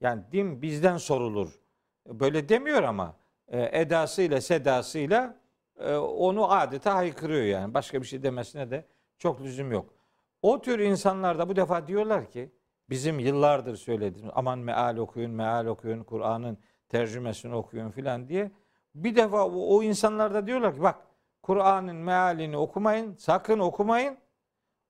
yani 0.00 0.22
din 0.32 0.62
bizden 0.62 0.96
sorulur. 0.96 1.60
Böyle 2.06 2.48
demiyor 2.48 2.82
ama 2.82 3.16
e, 3.48 3.80
edasıyla 3.80 4.40
sedasıyla 4.40 5.36
e, 5.78 5.94
onu 5.96 6.52
adeta 6.52 6.94
haykırıyor 6.94 7.42
yani. 7.42 7.74
Başka 7.74 8.02
bir 8.02 8.06
şey 8.06 8.22
demesine 8.22 8.70
de 8.70 8.86
çok 9.18 9.40
lüzum 9.40 9.72
yok. 9.72 9.94
O 10.42 10.62
tür 10.62 10.78
insanlar 10.78 11.38
da 11.38 11.48
bu 11.48 11.56
defa 11.56 11.86
diyorlar 11.86 12.30
ki 12.30 12.50
bizim 12.92 13.18
yıllardır 13.18 13.76
söylediğimiz 13.76 14.32
aman 14.34 14.58
meal 14.58 14.96
okuyun, 14.96 15.30
meal 15.30 15.66
okuyun, 15.66 16.04
Kur'an'ın 16.04 16.58
tercümesini 16.88 17.54
okuyun 17.54 17.90
filan 17.90 18.28
diye. 18.28 18.50
Bir 18.94 19.16
defa 19.16 19.46
o, 19.46 19.76
o 19.76 19.82
insanlar 19.82 20.34
da 20.34 20.46
diyorlar 20.46 20.74
ki 20.74 20.82
bak 20.82 20.96
Kur'an'ın 21.42 21.96
mealini 21.96 22.56
okumayın, 22.56 23.14
sakın 23.14 23.58
okumayın. 23.58 24.16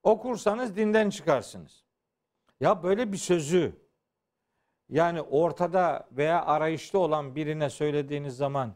Okursanız 0.03 0.75
dinden 0.75 1.09
çıkarsınız. 1.09 1.83
Ya 2.59 2.83
böyle 2.83 3.11
bir 3.11 3.17
sözü 3.17 3.73
yani 4.89 5.21
ortada 5.21 6.07
veya 6.11 6.45
arayışta 6.45 6.97
olan 6.97 7.35
birine 7.35 7.69
söylediğiniz 7.69 8.37
zaman 8.37 8.73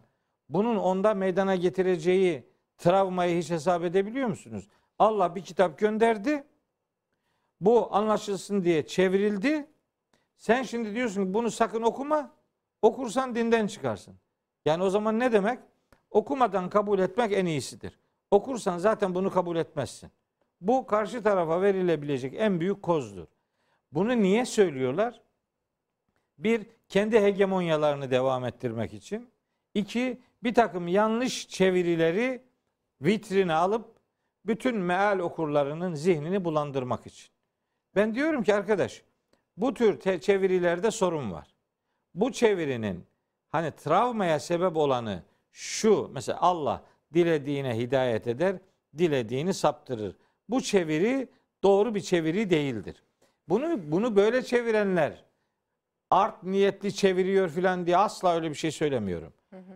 bunun 0.49 0.77
onda 0.77 1.13
meydana 1.13 1.55
getireceği 1.55 2.43
travmayı 2.77 3.37
hiç 3.37 3.49
hesap 3.49 3.83
edebiliyor 3.83 4.27
musunuz? 4.27 4.67
Allah 4.99 5.35
bir 5.35 5.41
kitap 5.41 5.79
gönderdi. 5.79 6.43
Bu 7.61 7.95
anlaşılsın 7.95 8.63
diye 8.63 8.87
çevrildi. 8.87 9.67
Sen 10.37 10.63
şimdi 10.63 10.95
diyorsun 10.95 11.25
ki 11.25 11.33
bunu 11.33 11.51
sakın 11.51 11.81
okuma. 11.81 12.31
Okursan 12.81 13.35
dinden 13.35 13.67
çıkarsın. 13.67 14.15
Yani 14.65 14.83
o 14.83 14.89
zaman 14.89 15.19
ne 15.19 15.31
demek? 15.31 15.59
Okumadan 16.09 16.69
kabul 16.69 16.99
etmek 16.99 17.31
en 17.31 17.45
iyisidir. 17.45 17.99
Okursan 18.31 18.77
zaten 18.77 19.15
bunu 19.15 19.31
kabul 19.31 19.55
etmezsin. 19.55 20.11
Bu 20.61 20.87
karşı 20.87 21.23
tarafa 21.23 21.61
verilebilecek 21.61 22.33
en 22.37 22.59
büyük 22.59 22.83
kozdur. 22.83 23.25
Bunu 23.91 24.21
niye 24.21 24.45
söylüyorlar? 24.45 25.21
Bir, 26.37 26.65
kendi 26.89 27.19
hegemonyalarını 27.19 28.11
devam 28.11 28.45
ettirmek 28.45 28.93
için. 28.93 29.29
İki, 29.73 30.21
bir 30.43 30.53
takım 30.53 30.87
yanlış 30.87 31.47
çevirileri 31.49 32.43
vitrine 33.01 33.53
alıp 33.53 33.95
bütün 34.45 34.77
meal 34.77 35.19
okurlarının 35.19 35.93
zihnini 35.93 36.45
bulandırmak 36.45 37.07
için. 37.07 37.36
Ben 37.97 38.15
diyorum 38.15 38.43
ki 38.43 38.55
arkadaş, 38.55 39.03
bu 39.57 39.73
tür 39.73 40.19
çevirilerde 40.19 40.91
sorun 40.91 41.31
var. 41.31 41.47
Bu 42.15 42.31
çevirinin 42.31 43.05
hani 43.49 43.71
travmaya 43.71 44.39
sebep 44.39 44.77
olanı 44.77 45.23
şu, 45.51 46.09
mesela 46.13 46.41
Allah 46.41 46.83
dilediğine 47.13 47.77
hidayet 47.77 48.27
eder, 48.27 48.55
dilediğini 48.97 49.53
saptırır. 49.53 50.15
Bu 50.49 50.61
çeviri 50.61 51.29
doğru 51.63 51.95
bir 51.95 52.01
çeviri 52.01 52.49
değildir. 52.49 53.03
Bunu 53.49 53.91
bunu 53.91 54.15
böyle 54.15 54.43
çevirenler 54.43 55.23
art 56.09 56.43
niyetli 56.43 56.93
çeviriyor 56.95 57.49
filan 57.49 57.85
diye 57.85 57.97
asla 57.97 58.35
öyle 58.35 58.49
bir 58.49 58.55
şey 58.55 58.71
söylemiyorum. 58.71 59.33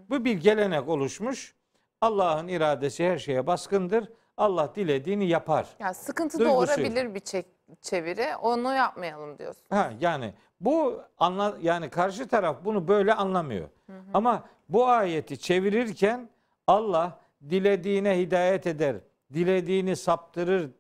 Bu 0.10 0.26
bir 0.26 0.34
gelenek 0.34 0.88
oluşmuş. 0.90 1.56
Allah'ın 2.02 2.48
iradesi 2.48 3.04
her 3.10 3.18
şeye 3.18 3.48
baskındır. 3.48 4.10
Allah 4.38 4.76
dilediğini 4.76 5.28
yapar. 5.28 5.68
Yani 5.80 5.96
sıkıntı 5.96 6.40
Duygusuyla. 6.40 6.78
doğurabilir 6.78 7.16
bir 7.16 7.20
çek- 7.20 7.61
çeviri. 7.82 8.36
Onu 8.42 8.76
yapmayalım 8.76 9.38
diyorsun. 9.38 9.64
Ha 9.70 9.92
yani 10.00 10.34
bu 10.62 11.02
anla 11.18 11.58
yani 11.62 11.90
karşı 11.90 12.28
taraf 12.28 12.58
bunu 12.66 12.88
böyle 12.88 13.14
anlamıyor. 13.14 13.70
Ama 14.14 14.44
bu 14.70 14.88
ayeti 14.88 15.40
çevirirken 15.40 16.30
Allah 16.68 17.20
dilediğine 17.50 18.20
hidayet 18.20 18.68
eder, 18.68 18.96
dilediğini 19.34 19.96
saptırır 19.96 20.72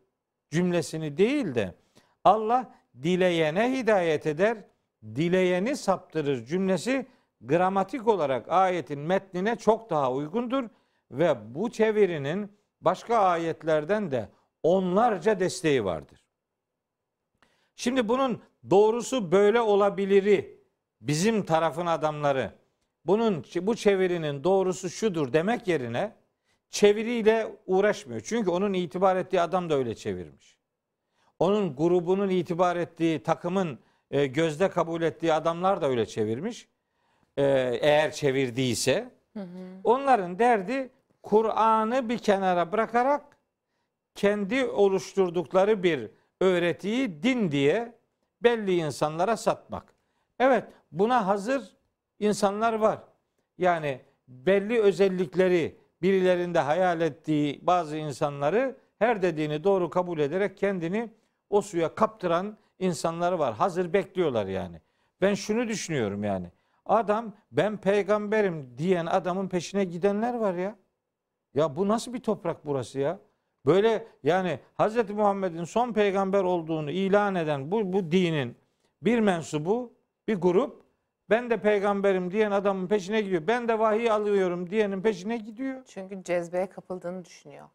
cümlesini 0.49 1.17
değil 1.17 1.55
de 1.55 1.75
Allah 2.23 2.71
dileyene 3.03 3.79
hidayet 3.79 4.27
eder, 4.27 4.57
dileyeni 5.03 5.77
saptırır 5.77 6.45
cümlesi 6.45 7.05
gramatik 7.41 8.07
olarak 8.07 8.49
ayetin 8.49 8.99
metnine 8.99 9.55
çok 9.55 9.89
daha 9.89 10.11
uygundur 10.11 10.63
ve 11.11 11.55
bu 11.55 11.71
çevirinin 11.71 12.51
başka 12.81 13.17
ayetlerden 13.17 14.11
de 14.11 14.29
onlarca 14.63 15.39
desteği 15.39 15.85
vardır. 15.85 16.20
Şimdi 17.81 18.07
bunun 18.07 18.41
doğrusu 18.69 19.31
böyle 19.31 19.61
olabiliri 19.61 20.59
bizim 21.01 21.45
tarafın 21.45 21.85
adamları 21.85 22.51
bunun 23.05 23.45
bu 23.61 23.75
çevirinin 23.75 24.43
doğrusu 24.43 24.89
şudur 24.89 25.33
demek 25.33 25.67
yerine 25.67 26.15
çeviriyle 26.69 27.47
uğraşmıyor. 27.65 28.21
Çünkü 28.21 28.49
onun 28.49 28.73
itibar 28.73 29.15
ettiği 29.15 29.41
adam 29.41 29.69
da 29.69 29.75
öyle 29.75 29.95
çevirmiş. 29.95 30.57
Onun 31.39 31.75
grubunun 31.75 32.29
itibar 32.29 32.75
ettiği 32.75 33.23
takımın 33.23 33.79
e, 34.11 34.25
gözde 34.25 34.69
kabul 34.69 35.01
ettiği 35.01 35.33
adamlar 35.33 35.81
da 35.81 35.87
öyle 35.87 36.05
çevirmiş. 36.05 36.67
E, 37.37 37.43
eğer 37.81 38.11
çevirdiyse 38.11 39.11
onların 39.83 40.39
derdi 40.39 40.89
Kur'an'ı 41.23 42.09
bir 42.09 42.17
kenara 42.17 42.71
bırakarak 42.71 43.37
kendi 44.15 44.65
oluşturdukları 44.65 45.83
bir 45.83 46.20
öğretiyi 46.41 47.23
din 47.23 47.51
diye 47.51 47.95
belli 48.43 48.75
insanlara 48.75 49.37
satmak. 49.37 49.93
Evet 50.39 50.63
buna 50.91 51.27
hazır 51.27 51.77
insanlar 52.19 52.73
var. 52.73 52.99
Yani 53.57 54.01
belli 54.27 54.81
özellikleri 54.81 55.77
birilerinde 56.01 56.59
hayal 56.59 57.01
ettiği 57.01 57.59
bazı 57.67 57.97
insanları 57.97 58.77
her 58.99 59.21
dediğini 59.21 59.63
doğru 59.63 59.89
kabul 59.89 60.19
ederek 60.19 60.57
kendini 60.57 61.13
o 61.49 61.61
suya 61.61 61.95
kaptıran 61.95 62.57
insanları 62.79 63.39
var. 63.39 63.53
Hazır 63.53 63.93
bekliyorlar 63.93 64.45
yani. 64.45 64.81
Ben 65.21 65.33
şunu 65.33 65.67
düşünüyorum 65.67 66.23
yani. 66.23 66.51
Adam 66.85 67.33
ben 67.51 67.77
peygamberim 67.77 68.77
diyen 68.77 69.05
adamın 69.05 69.47
peşine 69.47 69.83
gidenler 69.83 70.33
var 70.33 70.53
ya. 70.53 70.75
Ya 71.53 71.75
bu 71.75 71.87
nasıl 71.87 72.13
bir 72.13 72.19
toprak 72.19 72.65
burası 72.65 72.99
ya? 72.99 73.19
Böyle 73.65 74.07
yani 74.23 74.59
Hz. 74.79 75.09
Muhammed'in 75.09 75.63
son 75.63 75.93
peygamber 75.93 76.43
olduğunu 76.43 76.91
ilan 76.91 77.35
eden 77.35 77.71
bu, 77.71 77.93
bu 77.93 78.11
dinin 78.11 78.55
bir 79.01 79.19
mensubu, 79.19 79.93
bir 80.27 80.35
grup 80.35 80.81
ben 81.29 81.49
de 81.49 81.57
peygamberim 81.57 82.31
diyen 82.31 82.51
adamın 82.51 82.87
peşine 82.87 83.21
gidiyor. 83.21 83.47
Ben 83.47 83.67
de 83.67 83.79
vahiy 83.79 84.11
alıyorum 84.11 84.69
diyenin 84.69 85.01
peşine 85.01 85.37
gidiyor. 85.37 85.81
Çünkü 85.87 86.23
cezbeye 86.23 86.69
kapıldığını 86.69 87.25
düşünüyor 87.25 87.67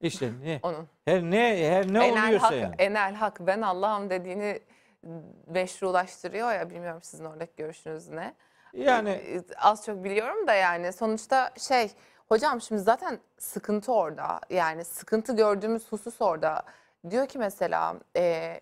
İşte 0.00 0.30
ne? 0.42 0.60
onun. 0.62 0.88
Her 1.04 1.22
ne 1.22 1.70
her 1.70 1.92
ne 1.92 2.06
enel 2.06 2.26
oluyorsa 2.26 2.46
hak, 2.46 2.52
yani. 2.52 2.74
enel 2.78 3.14
hak 3.14 3.46
ben 3.46 3.60
Allah'ım 3.60 4.10
dediğini 4.10 4.60
meşrulaştırıyor 5.46 6.52
ya 6.52 6.70
bilmiyorum 6.70 7.02
sizin 7.02 7.24
oradaki 7.24 7.52
görüşünüz 7.56 8.08
ne. 8.08 8.34
Yani 8.72 9.10
Ee, 9.10 9.42
az 9.56 9.86
çok 9.86 10.04
biliyorum 10.04 10.46
da 10.46 10.54
yani 10.54 10.92
sonuçta 10.92 11.50
şey 11.58 11.90
hocam 12.30 12.60
şimdi 12.60 12.80
zaten 12.80 13.18
sıkıntı 13.38 13.92
orada 13.92 14.40
yani 14.50 14.84
sıkıntı 14.84 15.36
gördüğümüz 15.36 15.92
husus 15.92 16.20
orada 16.20 16.62
diyor 17.10 17.26
ki 17.26 17.38
mesela 17.38 17.96
e, 18.16 18.60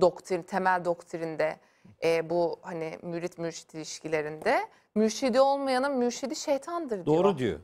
doktrin 0.00 0.42
temel 0.42 0.84
doktrinde 0.84 1.60
e, 2.04 2.30
bu 2.30 2.58
hani 2.62 2.98
mürit 3.02 3.38
mürşit 3.38 3.74
ilişkilerinde 3.74 4.68
mürşidi 4.94 5.40
olmayanın 5.40 5.96
mürşidi 5.96 6.36
şeytandır 6.36 7.06
diyor. 7.06 7.06
doğru 7.06 7.38
diyor. 7.38 7.60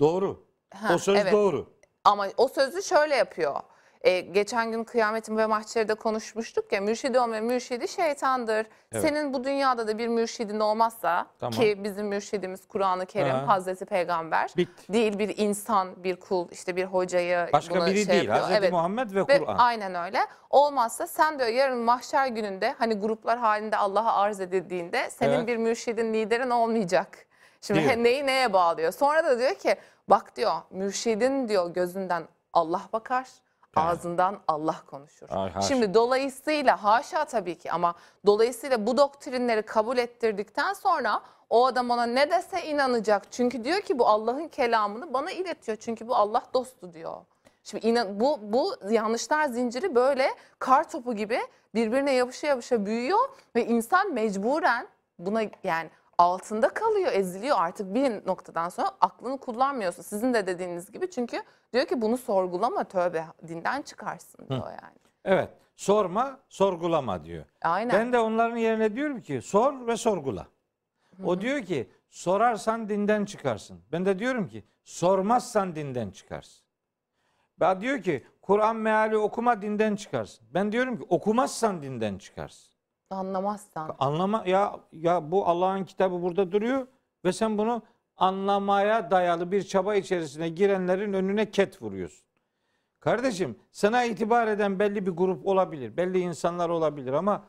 Doğru. 0.00 0.46
Ha, 0.74 0.94
o 0.94 0.98
söz 0.98 1.16
evet. 1.16 1.32
doğru. 1.32 1.72
Ama 2.04 2.28
o 2.36 2.48
sözü 2.48 2.82
şöyle 2.82 3.16
yapıyor. 3.16 3.60
E, 4.04 4.20
geçen 4.20 4.72
gün 4.72 4.84
kıyametin 4.84 5.36
ve 5.36 5.46
mahşerde 5.46 5.94
konuşmuştuk 5.94 6.72
ya 6.72 6.80
mürşidi 6.80 7.18
olmayan 7.20 7.44
mürşidi 7.44 7.88
şeytandır. 7.88 8.66
Evet. 8.92 9.02
Senin 9.02 9.34
bu 9.34 9.44
dünyada 9.44 9.88
da 9.88 9.98
bir 9.98 10.08
mürşidin 10.08 10.60
olmazsa 10.60 11.26
Tamam. 11.40 11.52
ki 11.52 11.84
bizim 11.84 12.06
mürşidimiz 12.06 12.68
Kur'an-ı 12.68 13.06
Kerim, 13.06 13.34
Ha. 13.34 13.48
Hazreti 13.48 13.84
Peygamber 13.84 14.50
Bitti. 14.56 14.92
değil 14.92 15.18
bir 15.18 15.36
insan, 15.38 16.04
bir 16.04 16.16
kul, 16.16 16.48
işte 16.50 16.76
bir 16.76 16.84
hocayı 16.84 17.48
Başka 17.52 17.74
bunu 17.74 17.86
biri 17.86 17.96
şey 18.04 18.08
değil. 18.08 18.24
yapıyor. 18.24 18.46
Hazreti 18.48 18.70
Muhammed 18.72 19.10
ve 19.14 19.20
Ve 19.28 19.38
Kur'an. 19.38 19.56
aynen 19.58 19.94
öyle. 19.94 20.18
Olmazsa 20.50 21.06
sen 21.06 21.38
diyor 21.38 21.48
yarın 21.48 21.78
mahşer 21.78 22.26
gününde 22.26 22.74
hani 22.78 22.94
gruplar 22.94 23.38
halinde 23.38 23.76
Allah'a 23.76 24.12
arz 24.16 24.40
edildiğinde 24.40 25.10
senin 25.10 25.32
Evet. 25.32 25.46
bir 25.48 25.56
mürşidin, 25.56 26.14
liderin 26.14 26.50
olmayacak. 26.50 27.18
Şimdi 27.60 27.80
Diyor. 27.80 27.92
he- 27.92 28.02
neyi 28.02 28.26
neye 28.26 28.52
bağlıyor? 28.52 28.92
Sonra 28.92 29.24
da 29.24 29.38
diyor 29.38 29.54
ki 29.54 29.76
bak 30.08 30.36
diyor 30.36 30.52
mürşidin 30.70 31.48
diyor 31.48 31.74
gözünden 31.74 32.22
Allah 32.52 32.82
bakar, 32.92 33.28
ağzından 33.76 34.40
Allah 34.48 34.76
konuşur. 34.86 35.26
Ay, 35.30 35.50
haşa. 35.50 35.68
Şimdi 35.68 35.94
dolayısıyla 35.94 36.84
haşa 36.84 37.24
tabii 37.24 37.58
ki 37.58 37.72
ama 37.72 37.94
dolayısıyla 38.26 38.86
bu 38.86 38.96
doktrinleri 38.96 39.62
kabul 39.62 39.98
ettirdikten 39.98 40.72
sonra 40.72 41.22
o 41.50 41.66
adam 41.66 41.90
ona 41.90 42.06
ne 42.06 42.30
dese 42.30 42.66
inanacak. 42.66 43.32
Çünkü 43.32 43.64
diyor 43.64 43.80
ki 43.80 43.98
bu 43.98 44.06
Allah'ın 44.06 44.48
kelamını 44.48 45.12
bana 45.14 45.30
iletiyor. 45.30 45.78
Çünkü 45.80 46.08
bu 46.08 46.16
Allah 46.16 46.42
dostu 46.54 46.92
diyor. 46.92 47.16
Şimdi 47.64 47.86
inan, 47.86 48.20
bu, 48.20 48.38
bu 48.42 48.74
yanlışlar 48.90 49.44
zinciri 49.44 49.94
böyle 49.94 50.30
kar 50.58 50.90
topu 50.90 51.16
gibi 51.16 51.40
birbirine 51.74 52.12
yapışa 52.12 52.46
yapışa 52.46 52.86
büyüyor 52.86 53.28
ve 53.56 53.66
insan 53.66 54.14
mecburen 54.14 54.88
buna 55.18 55.42
yani 55.64 55.90
altında 56.22 56.68
kalıyor, 56.68 57.12
eziliyor 57.12 57.56
artık 57.60 57.94
bir 57.94 58.26
noktadan 58.26 58.68
sonra 58.68 58.90
aklını 59.00 59.38
kullanmıyorsun. 59.38 60.02
Sizin 60.02 60.34
de 60.34 60.46
dediğiniz 60.46 60.92
gibi 60.92 61.10
çünkü 61.10 61.42
diyor 61.72 61.86
ki 61.86 62.00
bunu 62.00 62.18
sorgulama 62.18 62.84
tövbe 62.84 63.24
dinden 63.48 63.82
çıkarsın 63.82 64.48
diyor 64.48 64.66
yani. 64.66 64.98
Evet. 65.24 65.50
Sorma, 65.76 66.38
sorgulama 66.48 67.24
diyor. 67.24 67.44
Aynen. 67.62 68.00
Ben 68.00 68.12
de 68.12 68.18
onların 68.18 68.56
yerine 68.56 68.96
diyorum 68.96 69.20
ki 69.20 69.42
sor 69.42 69.86
ve 69.86 69.96
sorgula. 69.96 70.46
O 71.24 71.40
diyor 71.40 71.62
ki 71.62 71.90
sorarsan 72.10 72.88
dinden 72.88 73.24
çıkarsın. 73.24 73.80
Ben 73.92 74.06
de 74.06 74.18
diyorum 74.18 74.48
ki 74.48 74.64
sormazsan 74.84 75.74
dinden 75.74 76.10
çıkarsın. 76.10 76.64
Ben 77.60 77.80
diyor 77.80 78.02
ki 78.02 78.26
Kur'an 78.42 78.76
meali 78.76 79.16
okuma 79.16 79.62
dinden 79.62 79.96
çıkarsın. 79.96 80.46
Ben 80.54 80.72
diyorum 80.72 80.98
ki 80.98 81.06
okumazsan 81.08 81.82
dinden 81.82 82.18
çıkarsın. 82.18 82.71
Anlamazsan. 83.12 83.96
Anlama 83.98 84.42
ya 84.46 84.80
ya 84.92 85.30
bu 85.30 85.46
Allah'ın 85.46 85.84
kitabı 85.84 86.22
burada 86.22 86.52
duruyor 86.52 86.86
ve 87.24 87.32
sen 87.32 87.58
bunu 87.58 87.82
anlamaya 88.16 89.10
dayalı 89.10 89.52
bir 89.52 89.62
çaba 89.62 89.94
içerisine 89.94 90.48
girenlerin 90.48 91.12
önüne 91.12 91.50
ket 91.50 91.82
vuruyorsun. 91.82 92.24
Kardeşim 93.00 93.56
sana 93.72 94.04
itibar 94.04 94.46
eden 94.46 94.78
belli 94.78 95.06
bir 95.06 95.10
grup 95.10 95.46
olabilir, 95.46 95.96
belli 95.96 96.18
insanlar 96.18 96.68
olabilir 96.68 97.12
ama 97.12 97.44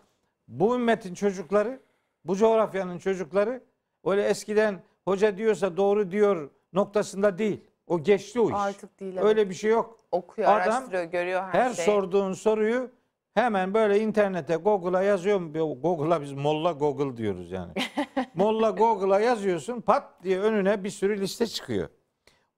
bu 0.48 0.76
ümmetin 0.76 1.14
çocukları, 1.14 1.80
bu 2.26 2.36
coğrafyanın 2.36 2.98
çocukları 2.98 3.64
öyle 4.06 4.24
eskiden 4.24 4.82
hoca 5.06 5.38
diyorsa 5.38 5.78
doğru 5.78 6.12
diyor 6.12 6.50
noktasında 6.74 7.38
değil. 7.38 7.62
O 7.88 8.04
geçti 8.04 8.40
o 8.40 8.50
iş. 8.50 8.56
Artık 8.58 9.00
değil. 9.00 9.14
evet. 9.14 9.26
Öyle 9.26 9.50
bir 9.50 9.54
şey 9.56 9.72
yok. 9.72 10.00
Okuyor, 10.12 10.48
Adam 10.48 10.62
araştırıyor, 10.62 11.04
görüyor 11.04 11.42
her, 11.44 11.62
Her 11.62 11.74
şeyi. 11.74 11.86
sorduğun 11.86 12.34
soruyu 12.34 12.92
hemen 13.34 13.74
böyle 13.74 14.00
internete 14.00 14.56
Google'a 14.56 15.02
yazıyorum. 15.02 15.54
Google'a 15.82 16.22
biz 16.22 16.34
Molla 16.34 16.72
Google 16.72 17.18
diyoruz 17.18 17.52
yani. 17.52 17.74
Molla 18.36 18.70
Google'a 18.70 19.20
yazıyorsun 19.20 19.82
pat 19.82 20.24
diye 20.24 20.40
önüne 20.40 20.84
bir 20.84 20.90
sürü 20.90 21.22
liste 21.22 21.48
çıkıyor. 21.48 21.90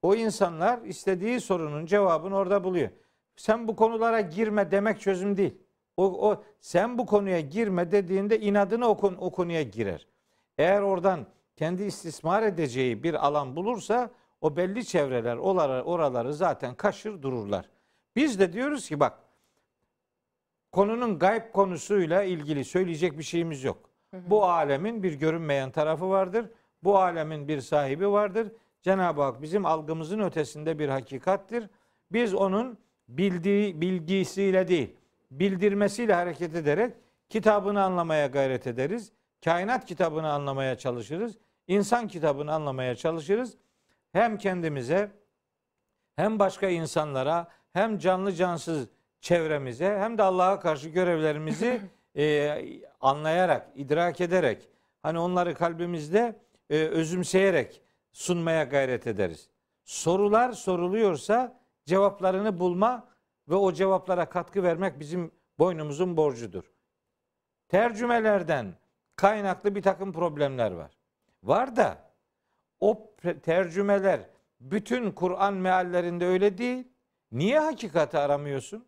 O 0.02 0.14
insanlar 0.14 0.82
istediği 0.82 1.40
sorunun 1.40 1.86
cevabını 1.86 2.36
orada 2.36 2.64
buluyor. 2.64 2.90
Sen 3.36 3.68
bu 3.68 3.76
konulara 3.76 4.20
girme 4.20 4.70
demek 4.70 5.00
çözüm 5.00 5.36
değil. 5.36 5.54
O, 5.96 6.28
o 6.30 6.42
sen 6.60 6.98
bu 6.98 7.06
konuya 7.06 7.40
girme 7.40 7.90
dediğinde 7.90 8.40
inadına 8.40 8.88
o, 8.88 8.96
konu- 8.96 9.16
o 9.20 9.30
konuya 9.30 9.62
girer. 9.62 10.06
Eğer 10.58 10.80
oradan 10.80 11.26
kendi 11.56 11.82
istismar 11.82 12.42
edeceği 12.42 13.02
bir 13.02 13.26
alan 13.26 13.56
bulursa 13.56 14.10
o 14.40 14.56
belli 14.56 14.84
çevreler 14.84 15.36
oraları, 15.36 15.82
oraları 15.84 16.34
zaten 16.34 16.74
kaşır 16.74 17.22
dururlar. 17.22 17.68
Biz 18.16 18.40
de 18.40 18.52
diyoruz 18.52 18.88
ki 18.88 19.00
bak 19.00 19.18
konunun 20.76 21.18
gayb 21.18 21.42
konusuyla 21.52 22.22
ilgili 22.22 22.64
söyleyecek 22.64 23.18
bir 23.18 23.22
şeyimiz 23.22 23.64
yok. 23.64 23.78
Bu 24.12 24.44
alemin 24.44 25.02
bir 25.02 25.12
görünmeyen 25.12 25.70
tarafı 25.70 26.10
vardır. 26.10 26.46
Bu 26.84 26.98
alemin 26.98 27.48
bir 27.48 27.60
sahibi 27.60 28.10
vardır. 28.10 28.52
Cenab-ı 28.82 29.22
Hak 29.22 29.42
bizim 29.42 29.66
algımızın 29.66 30.20
ötesinde 30.20 30.78
bir 30.78 30.88
hakikattir. 30.88 31.70
Biz 32.12 32.34
onun 32.34 32.78
bildiği 33.08 33.80
bilgisiyle 33.80 34.68
değil, 34.68 34.96
bildirmesiyle 35.30 36.14
hareket 36.14 36.54
ederek 36.54 36.94
kitabını 37.28 37.82
anlamaya 37.82 38.26
gayret 38.26 38.66
ederiz. 38.66 39.12
Kainat 39.44 39.84
kitabını 39.84 40.32
anlamaya 40.32 40.78
çalışırız. 40.78 41.38
İnsan 41.68 42.08
kitabını 42.08 42.52
anlamaya 42.52 42.94
çalışırız. 42.94 43.56
Hem 44.12 44.38
kendimize 44.38 45.10
hem 46.16 46.38
başka 46.38 46.68
insanlara 46.68 47.48
hem 47.72 47.98
canlı 47.98 48.32
cansız 48.32 48.88
çevremize 49.20 49.98
hem 49.98 50.18
de 50.18 50.22
Allah'a 50.22 50.60
karşı 50.60 50.88
görevlerimizi 50.88 51.80
e, 52.16 52.62
anlayarak, 53.00 53.68
idrak 53.74 54.20
ederek 54.20 54.68
hani 55.02 55.18
onları 55.18 55.54
kalbimizde 55.54 56.36
e, 56.70 56.78
özümseyerek 56.78 57.82
sunmaya 58.12 58.64
gayret 58.64 59.06
ederiz. 59.06 59.48
Sorular 59.84 60.52
soruluyorsa 60.52 61.60
cevaplarını 61.84 62.58
bulma 62.58 63.08
ve 63.48 63.54
o 63.54 63.72
cevaplara 63.72 64.28
katkı 64.28 64.62
vermek 64.62 65.00
bizim 65.00 65.30
boynumuzun 65.58 66.16
borcudur. 66.16 66.64
Tercümelerden 67.68 68.74
kaynaklı 69.16 69.74
bir 69.74 69.82
takım 69.82 70.12
problemler 70.12 70.70
var. 70.70 70.90
Var 71.42 71.76
da 71.76 71.98
o 72.80 73.14
tercümeler 73.42 74.20
bütün 74.60 75.10
Kur'an 75.10 75.54
meallerinde 75.54 76.26
öyle 76.26 76.58
değil. 76.58 76.88
Niye 77.32 77.58
hakikati 77.58 78.18
aramıyorsun? 78.18 78.84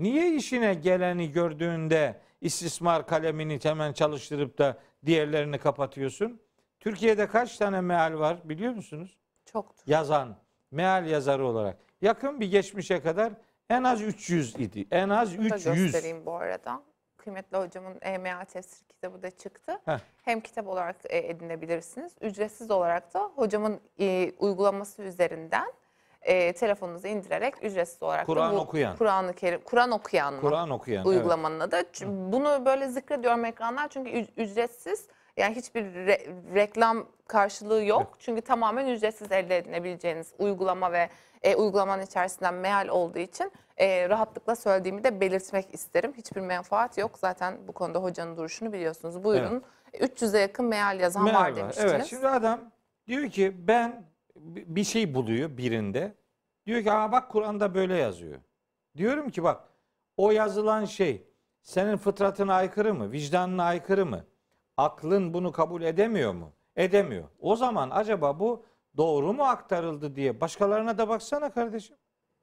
Niye 0.00 0.34
işine 0.34 0.74
geleni 0.74 1.32
gördüğünde 1.32 2.20
istismar 2.40 3.06
kalemini 3.06 3.58
hemen 3.62 3.92
çalıştırıp 3.92 4.58
da 4.58 4.78
diğerlerini 5.06 5.58
kapatıyorsun? 5.58 6.40
Türkiye'de 6.80 7.26
kaç 7.26 7.56
tane 7.56 7.80
meal 7.80 8.18
var 8.18 8.48
biliyor 8.48 8.72
musunuz? 8.72 9.18
Çoktur. 9.44 9.82
Yazan, 9.86 10.36
meal 10.70 11.06
yazarı 11.06 11.46
olarak. 11.46 11.76
Yakın 12.02 12.40
bir 12.40 12.50
geçmişe 12.50 13.02
kadar 13.02 13.32
en 13.70 13.84
az 13.84 14.02
300 14.02 14.56
idi. 14.56 14.86
En 14.90 15.08
az 15.08 15.38
Bunu 15.38 15.50
da 15.50 15.56
300. 15.56 15.76
göstereyim 15.76 16.26
bu 16.26 16.34
arada. 16.34 16.82
Kıymetli 17.16 17.56
hocamın 17.56 17.98
EMA 18.02 18.44
tefsir 18.44 18.84
kitabı 18.88 19.22
da 19.22 19.30
çıktı. 19.30 19.80
Heh. 19.84 19.98
Hem 20.22 20.40
kitap 20.40 20.66
olarak 20.66 20.96
e, 21.04 21.18
edinebilirsiniz. 21.18 22.12
Ücretsiz 22.20 22.70
olarak 22.70 23.14
da 23.14 23.20
hocamın 23.34 23.80
e, 24.00 24.32
uygulaması 24.38 25.02
üzerinden 25.02 25.72
e, 26.22 26.52
telefonunuza 26.52 27.08
indirerek 27.08 27.54
ücretsiz 27.64 28.02
olarak 28.02 28.26
Kur'an 28.26 28.56
okuyan. 28.56 28.96
Kur'an-ı 28.96 29.32
Kerim, 29.32 29.60
Kur'an 29.64 29.90
okuyan 29.90 30.34
mı? 30.34 30.40
Kur'an 30.40 30.70
okuyan. 30.70 31.04
uygulamanın 31.06 31.60
adı. 31.60 31.76
Ç- 31.76 32.32
Bunu 32.32 32.64
böyle 32.66 32.88
zikrediyorum 32.88 33.44
ekranlar 33.44 33.88
çünkü 33.88 34.10
ü- 34.10 34.26
ücretsiz. 34.42 35.06
Yani 35.36 35.56
hiçbir 35.56 35.82
re- 35.84 36.54
reklam 36.54 37.06
karşılığı 37.28 37.84
yok. 37.84 38.16
Çünkü 38.18 38.40
tamamen 38.42 38.86
ücretsiz 38.86 39.32
elde 39.32 39.56
edinebileceğiniz 39.56 40.32
uygulama 40.38 40.92
ve 40.92 41.08
e, 41.42 41.54
uygulamanın 41.56 42.02
içerisinden 42.02 42.54
meal 42.54 42.88
olduğu 42.88 43.18
için 43.18 43.52
e, 43.76 44.08
rahatlıkla 44.08 44.56
söylediğimi 44.56 45.04
de 45.04 45.20
belirtmek 45.20 45.74
isterim. 45.74 46.12
Hiçbir 46.16 46.40
menfaat 46.40 46.98
yok. 46.98 47.18
Zaten 47.18 47.58
bu 47.68 47.72
konuda 47.72 47.98
hocanın 47.98 48.36
duruşunu 48.36 48.72
biliyorsunuz. 48.72 49.24
Buyurun. 49.24 49.62
300'e 49.94 50.40
yakın 50.40 50.64
meal 50.64 51.00
yazan 51.00 51.26
var. 51.34 51.56
demiştiniz. 51.56 51.92
Evet. 51.92 52.06
Şimdi 52.06 52.28
adam 52.28 52.60
diyor 53.06 53.30
ki 53.30 53.52
ben 53.68 54.02
bir 54.36 54.84
şey 54.84 55.14
buluyor 55.14 55.56
birinde. 55.56 56.14
Diyor 56.66 56.82
ki 56.82 56.92
Aa, 56.92 57.12
bak 57.12 57.30
Kur'an'da 57.30 57.74
böyle 57.74 57.96
yazıyor. 57.96 58.40
Diyorum 58.96 59.30
ki 59.30 59.42
bak 59.42 59.68
o 60.16 60.30
yazılan 60.30 60.84
şey 60.84 61.26
senin 61.62 61.96
fıtratına 61.96 62.54
aykırı 62.54 62.94
mı? 62.94 63.12
Vicdanına 63.12 63.64
aykırı 63.64 64.06
mı? 64.06 64.24
Aklın 64.76 65.34
bunu 65.34 65.52
kabul 65.52 65.82
edemiyor 65.82 66.32
mu? 66.32 66.52
Edemiyor. 66.76 67.28
O 67.38 67.56
zaman 67.56 67.90
acaba 67.90 68.40
bu 68.40 68.64
doğru 68.96 69.32
mu 69.32 69.42
aktarıldı 69.42 70.16
diye 70.16 70.40
başkalarına 70.40 70.98
da 70.98 71.08
baksana 71.08 71.52
kardeşim. 71.52 71.96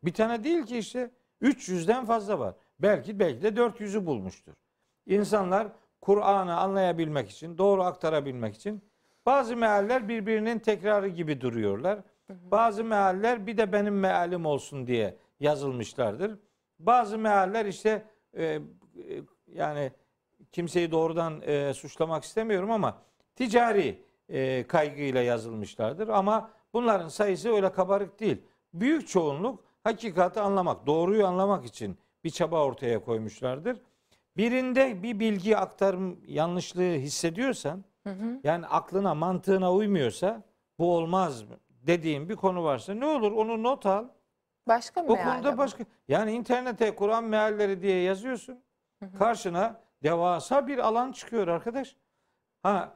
Bir 0.03 0.13
tane 0.13 0.43
değil 0.43 0.65
ki 0.65 0.77
işte 0.77 1.11
300'den 1.41 2.05
fazla 2.05 2.39
var. 2.39 2.55
Belki 2.79 3.19
belki 3.19 3.41
de 3.41 3.47
400'ü 3.47 4.05
bulmuştur. 4.05 4.53
İnsanlar 5.05 5.67
Kur'an'ı 6.01 6.57
anlayabilmek 6.57 7.29
için, 7.29 7.57
doğru 7.57 7.83
aktarabilmek 7.83 8.55
için 8.55 8.83
bazı 9.27 9.57
mealler 9.57 10.09
birbirinin 10.09 10.59
tekrarı 10.59 11.07
gibi 11.07 11.41
duruyorlar. 11.41 11.99
Bazı 12.29 12.83
mealler 12.83 13.47
bir 13.47 13.57
de 13.57 13.73
benim 13.73 13.99
mealim 13.99 14.45
olsun 14.45 14.87
diye 14.87 15.17
yazılmışlardır. 15.39 16.39
Bazı 16.79 17.17
mealler 17.17 17.65
işte 17.65 18.05
e, 18.33 18.43
e, 18.45 18.61
yani 19.53 19.91
kimseyi 20.51 20.91
doğrudan 20.91 21.41
e, 21.41 21.73
suçlamak 21.73 22.23
istemiyorum 22.23 22.71
ama 22.71 23.01
ticari 23.35 24.03
e, 24.29 24.67
kaygıyla 24.67 25.21
yazılmışlardır. 25.21 26.07
Ama 26.07 26.51
bunların 26.73 27.07
sayısı 27.07 27.53
öyle 27.53 27.71
kabarık 27.71 28.19
değil. 28.19 28.41
Büyük 28.73 29.07
çoğunluk 29.07 29.63
hakikati 29.83 30.39
anlamak, 30.39 30.85
doğruyu 30.85 31.27
anlamak 31.27 31.65
için 31.65 31.97
bir 32.23 32.29
çaba 32.29 32.63
ortaya 32.63 33.03
koymuşlardır. 33.03 33.81
Birinde 34.37 35.03
bir 35.03 35.19
bilgi 35.19 35.57
aktarım 35.57 36.19
yanlışlığı 36.27 36.93
hissediyorsan, 36.93 37.83
yani 38.43 38.67
aklına, 38.67 39.13
mantığına 39.15 39.73
uymuyorsa 39.73 40.43
bu 40.79 40.95
olmaz 40.95 41.43
mı 41.43 41.59
dediğin 41.69 42.29
bir 42.29 42.35
konu 42.35 42.63
varsa 42.63 42.93
ne 42.93 43.05
olur 43.05 43.31
onu 43.31 43.63
not 43.63 43.85
al. 43.85 44.07
Başka 44.67 45.03
bir 45.03 45.09
O 45.09 45.15
konuda 45.15 45.57
başka 45.57 45.83
yani 46.07 46.31
internete 46.31 46.95
Kur'an 46.95 47.23
mealleri 47.23 47.81
diye 47.81 48.01
yazıyorsun. 48.01 48.63
Karşına 49.19 49.81
devasa 50.03 50.67
bir 50.67 50.77
alan 50.77 51.11
çıkıyor 51.11 51.47
arkadaş. 51.47 51.95
Ha 52.63 52.93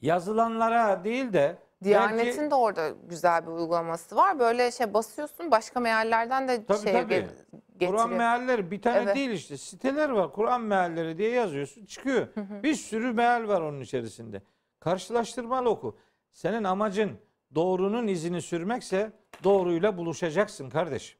yazılanlara 0.00 1.04
değil 1.04 1.32
de 1.32 1.58
Diyanet'in 1.84 2.26
belki- 2.40 2.50
de 2.50 2.54
orada 2.54 2.88
güzel 3.08 3.42
bir 3.46 3.50
uygulaması 3.52 4.16
var. 4.16 4.38
Böyle 4.38 4.70
şey 4.70 4.94
basıyorsun 4.94 5.50
başka 5.50 5.80
meallerden 5.80 6.48
de 6.48 6.64
Tabii, 6.66 6.78
şey 6.78 6.92
tabii. 6.92 7.14
ge- 7.14 7.26
getiriyor. 7.72 7.92
Kur'an 7.92 8.10
mealleri 8.12 8.70
bir 8.70 8.82
tane 8.82 8.98
Evet. 8.98 9.16
değil 9.16 9.30
işte. 9.30 9.56
Siteler 9.56 10.08
var. 10.10 10.32
Kur'an 10.32 10.60
mealleri 10.60 11.18
diye 11.18 11.30
yazıyorsun. 11.30 11.84
Çıkıyor. 11.84 12.28
Bir 12.62 12.74
sürü 12.74 13.12
meal 13.12 13.48
var 13.48 13.60
onun 13.60 13.80
içerisinde. 13.80 14.42
Karşılaştırmalı 14.80 15.68
oku. 15.70 15.96
Senin 16.32 16.64
amacın 16.64 17.12
doğrunun 17.54 18.06
izini 18.06 18.42
sürmekse 18.42 19.12
doğruyla 19.44 19.96
buluşacaksın 19.96 20.70
kardeşim. 20.70 21.18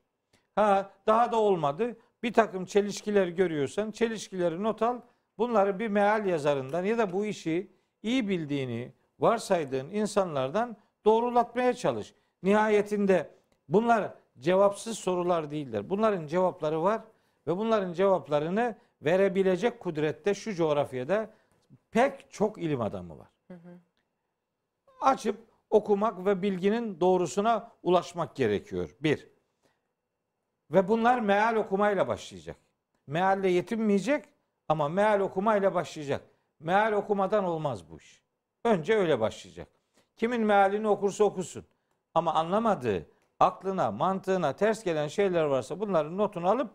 Ha 0.54 0.90
daha 1.06 1.32
da 1.32 1.36
olmadı. 1.36 1.96
Bir 2.22 2.32
takım 2.32 2.64
çelişkiler 2.64 3.28
görüyorsan 3.28 3.90
çelişkileri 3.90 4.62
not 4.62 4.82
al. 4.82 5.00
Bunları 5.38 5.78
bir 5.78 5.88
meal 5.88 6.26
yazarından 6.26 6.84
ya 6.84 6.98
da 6.98 7.12
bu 7.12 7.26
işi 7.26 7.70
iyi 8.02 8.28
bildiğini 8.28 8.92
varsaydığın 9.18 9.90
insanlardan 9.90 10.76
doğrulatmaya 11.04 11.74
çalış. 11.74 12.14
Nihayetinde 12.42 13.30
bunlar 13.68 14.14
cevapsız 14.38 14.98
sorular 14.98 15.50
değiller. 15.50 15.90
Bunların 15.90 16.26
cevapları 16.26 16.82
var 16.82 17.02
ve 17.46 17.56
bunların 17.56 17.92
cevaplarını 17.92 18.76
verebilecek 19.02 19.80
kudrette 19.80 20.34
şu 20.34 20.54
coğrafyada 20.54 21.30
pek 21.90 22.30
çok 22.30 22.58
ilim 22.58 22.80
adamı 22.80 23.18
var. 23.18 23.28
Açıp 25.00 25.36
okumak 25.70 26.26
ve 26.26 26.42
bilginin 26.42 27.00
doğrusuna 27.00 27.72
ulaşmak 27.82 28.36
gerekiyor. 28.36 28.96
Bir. 29.00 29.28
Ve 30.70 30.88
bunlar 30.88 31.20
meal 31.20 31.56
okumayla 31.56 32.08
başlayacak. 32.08 32.56
Mealle 33.06 33.48
yetinmeyecek 33.48 34.24
ama 34.68 34.88
meal 34.88 35.20
okumayla 35.20 35.74
başlayacak. 35.74 36.24
Meal 36.60 36.92
okumadan 36.92 37.44
olmaz 37.44 37.90
bu 37.90 37.96
iş. 37.98 38.23
Önce 38.64 38.96
öyle 38.96 39.20
başlayacak. 39.20 39.68
Kimin 40.16 40.40
mealini 40.40 40.88
okursa 40.88 41.24
okusun. 41.24 41.64
Ama 42.14 42.34
anlamadığı, 42.34 43.06
aklına, 43.40 43.90
mantığına 43.90 44.52
ters 44.52 44.84
gelen 44.84 45.08
şeyler 45.08 45.44
varsa 45.44 45.80
bunların 45.80 46.18
notunu 46.18 46.48
alıp 46.48 46.70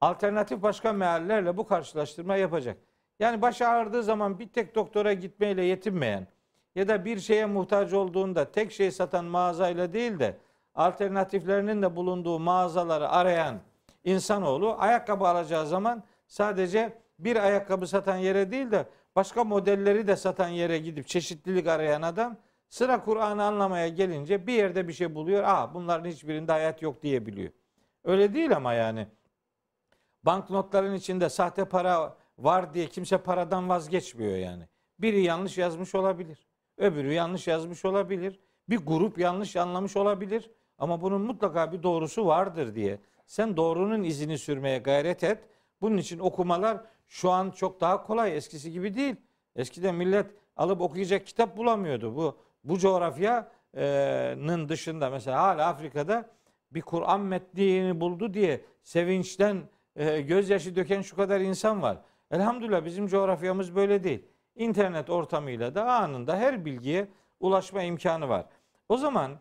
alternatif 0.00 0.62
başka 0.62 0.92
meallerle 0.92 1.56
bu 1.56 1.66
karşılaştırma 1.66 2.36
yapacak. 2.36 2.78
Yani 3.20 3.42
baş 3.42 3.62
ağrıdığı 3.62 4.02
zaman 4.02 4.38
bir 4.38 4.48
tek 4.48 4.74
doktora 4.74 5.12
gitmeyle 5.12 5.64
yetinmeyen 5.64 6.26
ya 6.74 6.88
da 6.88 7.04
bir 7.04 7.20
şeye 7.20 7.46
muhtaç 7.46 7.92
olduğunda 7.92 8.52
tek 8.52 8.72
şey 8.72 8.90
satan 8.90 9.24
mağazayla 9.24 9.92
değil 9.92 10.18
de 10.18 10.38
alternatiflerinin 10.74 11.82
de 11.82 11.96
bulunduğu 11.96 12.38
mağazaları 12.38 13.08
arayan 13.08 13.60
insanoğlu 14.04 14.76
ayakkabı 14.78 15.28
alacağı 15.28 15.66
zaman 15.66 16.02
sadece 16.26 16.98
bir 17.18 17.36
ayakkabı 17.36 17.86
satan 17.86 18.16
yere 18.16 18.50
değil 18.50 18.70
de 18.70 18.86
başka 19.16 19.44
modelleri 19.44 20.06
de 20.06 20.16
satan 20.16 20.48
yere 20.48 20.78
gidip 20.78 21.08
çeşitlilik 21.08 21.66
arayan 21.66 22.02
adam 22.02 22.36
sıra 22.68 23.04
Kur'an'ı 23.04 23.44
anlamaya 23.44 23.88
gelince 23.88 24.46
bir 24.46 24.52
yerde 24.52 24.88
bir 24.88 24.92
şey 24.92 25.14
buluyor. 25.14 25.44
Aa 25.44 25.74
bunların 25.74 26.10
hiçbirinde 26.10 26.52
hayat 26.52 26.82
yok 26.82 27.02
diyebiliyor. 27.02 27.52
Öyle 28.04 28.34
değil 28.34 28.56
ama 28.56 28.72
yani 28.72 29.06
banknotların 30.22 30.94
içinde 30.94 31.28
sahte 31.28 31.64
para 31.64 32.16
var 32.38 32.74
diye 32.74 32.86
kimse 32.86 33.18
paradan 33.18 33.68
vazgeçmiyor 33.68 34.36
yani. 34.36 34.68
Biri 34.98 35.22
yanlış 35.22 35.58
yazmış 35.58 35.94
olabilir. 35.94 36.46
Öbürü 36.78 37.12
yanlış 37.12 37.46
yazmış 37.46 37.84
olabilir. 37.84 38.40
Bir 38.68 38.76
grup 38.76 39.18
yanlış 39.18 39.56
anlamış 39.56 39.96
olabilir. 39.96 40.50
Ama 40.78 41.00
bunun 41.00 41.20
mutlaka 41.20 41.72
bir 41.72 41.82
doğrusu 41.82 42.26
vardır 42.26 42.74
diye. 42.74 42.98
Sen 43.26 43.56
doğrunun 43.56 44.02
izini 44.02 44.38
sürmeye 44.38 44.78
gayret 44.78 45.24
et. 45.24 45.38
Bunun 45.80 45.96
için 45.96 46.18
okumalar 46.18 46.80
şu 47.08 47.30
an 47.30 47.50
çok 47.50 47.80
daha 47.80 48.02
kolay. 48.02 48.36
Eskisi 48.36 48.72
gibi 48.72 48.94
değil. 48.94 49.16
Eskiden 49.56 49.94
millet 49.94 50.26
alıp 50.56 50.80
okuyacak 50.80 51.26
kitap 51.26 51.56
bulamıyordu. 51.56 52.16
Bu 52.16 52.38
bu 52.64 52.78
coğrafyanın 52.78 54.68
dışında 54.68 55.10
mesela 55.10 55.42
hala 55.42 55.66
Afrika'da 55.66 56.30
bir 56.70 56.82
Kur'an 56.82 57.20
metnini 57.20 58.00
buldu 58.00 58.34
diye 58.34 58.60
sevinçten 58.82 59.62
e, 59.96 60.20
gözyaşı 60.20 60.76
döken 60.76 61.02
şu 61.02 61.16
kadar 61.16 61.40
insan 61.40 61.82
var. 61.82 61.98
Elhamdülillah 62.30 62.84
bizim 62.84 63.06
coğrafyamız 63.06 63.74
böyle 63.74 64.04
değil. 64.04 64.22
İnternet 64.54 65.10
ortamıyla 65.10 65.74
da 65.74 65.92
anında 65.92 66.36
her 66.36 66.64
bilgiye 66.64 67.08
ulaşma 67.40 67.82
imkanı 67.82 68.28
var. 68.28 68.46
O 68.88 68.96
zaman 68.96 69.32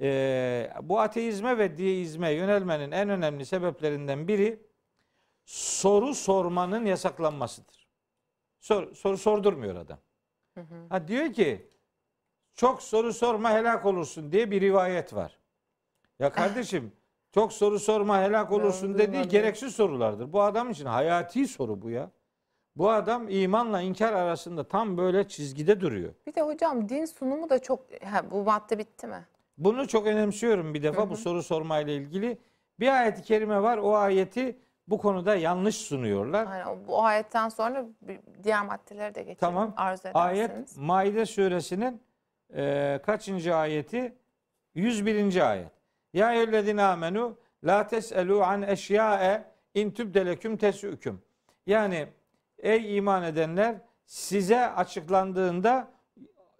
e, 0.00 0.70
bu 0.82 1.00
ateizme 1.00 1.58
ve 1.58 1.78
deizme 1.78 2.30
yönelmenin 2.30 2.90
en 2.90 3.08
önemli 3.08 3.46
sebeplerinden 3.46 4.28
biri 4.28 4.60
soru 5.48 6.14
sormanın 6.14 6.86
yasaklanmasıdır. 6.86 7.88
Sor, 8.60 8.94
soru 8.94 9.18
sordurmuyor 9.18 9.76
adam. 9.76 9.98
Ha 10.88 11.08
diyor 11.08 11.32
ki 11.32 11.70
çok 12.54 12.82
soru 12.82 13.12
sorma 13.12 13.50
helak 13.50 13.86
olursun 13.86 14.32
diye 14.32 14.50
bir 14.50 14.60
rivayet 14.60 15.14
var. 15.14 15.38
Ya 16.18 16.32
kardeşim 16.32 16.92
çok 17.32 17.52
soru 17.52 17.78
sorma 17.78 18.22
helak 18.22 18.52
olursun 18.52 18.94
dediği 18.94 19.06
duymadım. 19.06 19.30
gereksiz 19.30 19.74
sorulardır. 19.74 20.32
Bu 20.32 20.42
adam 20.42 20.70
için 20.70 20.86
hayati 20.86 21.48
soru 21.48 21.82
bu 21.82 21.90
ya. 21.90 22.10
Bu 22.76 22.90
adam 22.90 23.28
imanla 23.28 23.80
inkar 23.80 24.12
arasında 24.12 24.68
tam 24.68 24.96
böyle 24.96 25.28
çizgide 25.28 25.80
duruyor. 25.80 26.14
Bir 26.26 26.34
de 26.34 26.42
hocam 26.42 26.88
din 26.88 27.04
sunumu 27.04 27.50
da 27.50 27.62
çok... 27.62 28.04
Ha, 28.04 28.30
bu 28.30 28.42
madde 28.42 28.78
bitti 28.78 29.06
mi? 29.06 29.26
Bunu 29.58 29.88
çok 29.88 30.06
önemsiyorum 30.06 30.74
bir 30.74 30.82
defa 30.82 31.10
bu 31.10 31.16
soru 31.16 31.42
sormayla 31.42 31.92
ilgili. 31.92 32.38
Bir 32.80 33.00
ayet-i 33.00 33.22
kerime 33.22 33.62
var. 33.62 33.78
O 33.78 33.96
ayeti 33.96 34.58
bu 34.90 34.98
konuda 34.98 35.36
yanlış 35.36 35.76
sunuyorlar. 35.76 36.66
O- 36.66 36.88
bu 36.88 37.02
ayetten 37.04 37.48
sonra 37.48 37.84
diğer 38.42 38.64
maddeleri 38.66 39.14
de 39.14 39.20
geçelim. 39.20 39.38
Tamam. 39.40 39.74
Arzu 39.76 40.08
Ayet 40.14 40.50
ederseniz. 40.50 40.76
Maide 40.78 41.26
suresinin 41.26 42.02
e, 42.56 43.00
kaçıncı 43.06 43.56
ayeti? 43.56 44.16
101. 44.74 45.50
ayet. 45.50 45.70
Ya 46.14 46.32
eyyühellezine 46.32 46.82
amenu 46.82 47.36
la 47.64 47.86
teselu 47.86 48.42
an 48.44 48.62
eşyae 48.62 49.44
in 49.74 49.90
tübdeleküm 49.90 50.56
tesüküm. 50.56 51.22
Yani 51.66 52.06
ey 52.58 52.96
iman 52.96 53.22
edenler 53.22 53.74
size 54.06 54.68
açıklandığında 54.70 55.88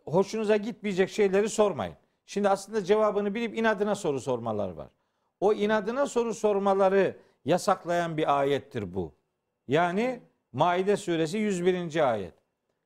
hoşunuza 0.07 0.57
gitmeyecek 0.57 1.11
şeyleri 1.11 1.49
sormayın. 1.49 1.95
Şimdi 2.27 2.49
aslında 2.49 2.85
cevabını 2.85 3.35
bilip 3.35 3.57
inadına 3.59 3.95
soru 3.95 4.21
sormalar 4.21 4.69
var. 4.69 4.89
O 5.41 5.53
inadına 5.53 6.07
soru 6.07 6.35
sormaları 6.35 7.17
yasaklayan 7.45 8.17
bir 8.17 8.39
ayettir 8.39 8.95
bu. 8.95 9.15
Yani 9.69 10.21
Maide 10.53 10.97
suresi 10.97 11.39
101. 11.39 12.11
ayet. 12.13 12.35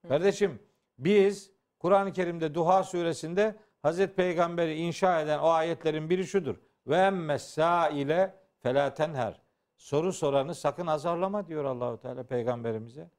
Kardeşim 0.08 0.58
biz 0.98 1.50
Kur'an-ı 1.78 2.12
Kerim'de 2.12 2.54
Duha 2.54 2.82
suresinde 2.82 3.56
Hazreti 3.82 4.14
Peygamber'i 4.14 4.74
inşa 4.74 5.20
eden 5.20 5.38
o 5.38 5.48
ayetlerin 5.48 6.10
biri 6.10 6.26
şudur. 6.26 6.56
Ve 6.86 6.96
emmes 6.96 7.58
ile 7.92 8.34
felâ 8.62 8.94
tenher. 8.94 9.40
Soru 9.76 10.12
soranı 10.12 10.54
sakın 10.54 10.86
azarlama 10.86 11.46
diyor 11.46 11.64
Allahu 11.64 12.00
Teala 12.00 12.22
peygamberimize. 12.22 13.10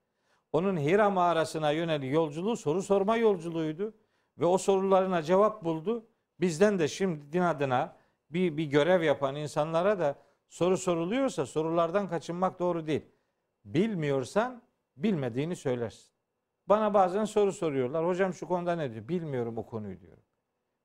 Onun 0.53 0.77
Hira 0.77 1.09
mağarasına 1.09 1.71
yönelik 1.71 2.13
yolculuğu 2.13 2.57
soru 2.57 2.81
sorma 2.81 3.17
yolculuğuydu 3.17 3.93
ve 4.37 4.45
o 4.45 4.57
sorularına 4.57 5.21
cevap 5.21 5.63
buldu. 5.63 6.05
Bizden 6.39 6.79
de 6.79 6.87
şimdi 6.87 7.33
din 7.33 7.41
adına 7.41 7.95
bir, 8.29 8.57
bir 8.57 8.65
görev 8.65 9.01
yapan 9.01 9.35
insanlara 9.35 9.99
da 9.99 10.15
soru 10.53 10.77
soruluyorsa 10.77 11.45
sorulardan 11.45 12.09
kaçınmak 12.09 12.59
doğru 12.59 12.87
değil. 12.87 13.01
Bilmiyorsan 13.65 14.61
bilmediğini 14.97 15.55
söylersin. 15.55 16.13
Bana 16.67 16.93
bazen 16.93 17.25
soru 17.25 17.51
soruyorlar. 17.51 18.07
Hocam 18.07 18.33
şu 18.33 18.47
konuda 18.47 18.75
ne 18.75 18.93
diyor? 18.93 19.07
Bilmiyorum 19.07 19.57
o 19.57 19.65
konuyu 19.65 19.99
diyorum. 19.99 20.23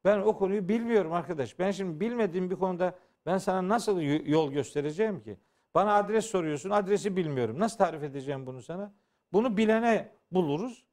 Ben 0.05 0.19
o 0.19 0.37
konuyu 0.37 0.69
bilmiyorum 0.69 1.13
arkadaş. 1.13 1.59
Ben 1.59 1.71
şimdi 1.71 2.01
bilmediğim 2.01 2.51
bir 2.51 2.57
konuda 2.57 2.99
ben 3.27 3.39
sana 3.39 3.69
nasıl 3.69 4.01
yol 4.27 4.53
göstereceğim 4.53 5.21
ki? 5.21 5.39
Bana 5.75 5.95
adres 5.95 6.27
soruyorsun. 6.27 6.71
Adresi 6.71 7.17
bilmiyorum. 7.17 7.59
Nasıl 7.59 7.79
tarif 7.79 8.03
edeceğim 8.03 8.47
bunu 8.47 8.63
sana? 8.63 8.95
Bunu 9.33 9.57
bilene 9.57 10.13
buluruz. 10.31 10.85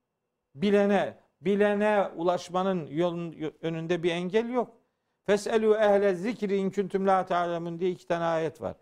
Bilene, 0.56 1.18
bilene 1.42 2.08
ulaşmanın 2.16 2.88
yolun 2.88 3.36
önünde 3.62 4.04
bir 4.04 4.12
engel 4.12 4.50
yok. 4.50 4.78
Feselu 5.26 5.76
ehle 5.76 6.16
zikri 6.16 6.58
in 6.58 6.70
kuntum 6.70 7.08
la 7.08 7.26
ta'lemun 7.26 7.80
diye 7.80 7.92
iki 7.92 8.08
tane 8.08 8.24
ayet 8.24 8.62
var. 8.62 8.76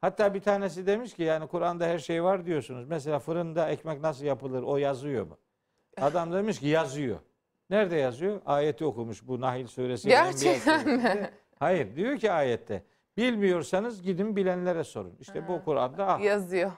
Hatta 0.00 0.34
bir 0.34 0.40
tanesi 0.40 0.86
demiş 0.86 1.14
ki 1.14 1.22
yani 1.22 1.46
Kur'an'da 1.46 1.86
her 1.86 1.98
şey 1.98 2.24
var 2.24 2.46
diyorsunuz. 2.46 2.86
Mesela 2.88 3.18
fırında 3.18 3.68
ekmek 3.70 4.00
nasıl 4.00 4.24
yapılır 4.24 4.62
o 4.62 4.76
yazıyor 4.76 5.26
mu? 5.26 5.38
Adam 6.00 6.32
demiş 6.32 6.58
ki 6.60 6.66
yazıyor. 6.66 7.18
Nerede 7.70 7.96
yazıyor? 7.96 8.40
Ayeti 8.46 8.84
okumuş 8.84 9.26
bu 9.26 9.40
Nahil 9.40 9.66
suresi. 9.66 10.08
Gerçekten 10.08 10.88
mi? 10.88 11.30
Hayır 11.58 11.96
diyor 11.96 12.18
ki 12.18 12.32
ayette. 12.32 12.82
Bilmiyorsanız 13.16 14.02
gidin 14.02 14.36
bilenlere 14.36 14.84
sorun. 14.84 15.16
İşte 15.20 15.48
bu 15.48 15.64
Kur'an'da 15.64 16.06
ah, 16.06 16.20
Yazıyor. 16.20 16.72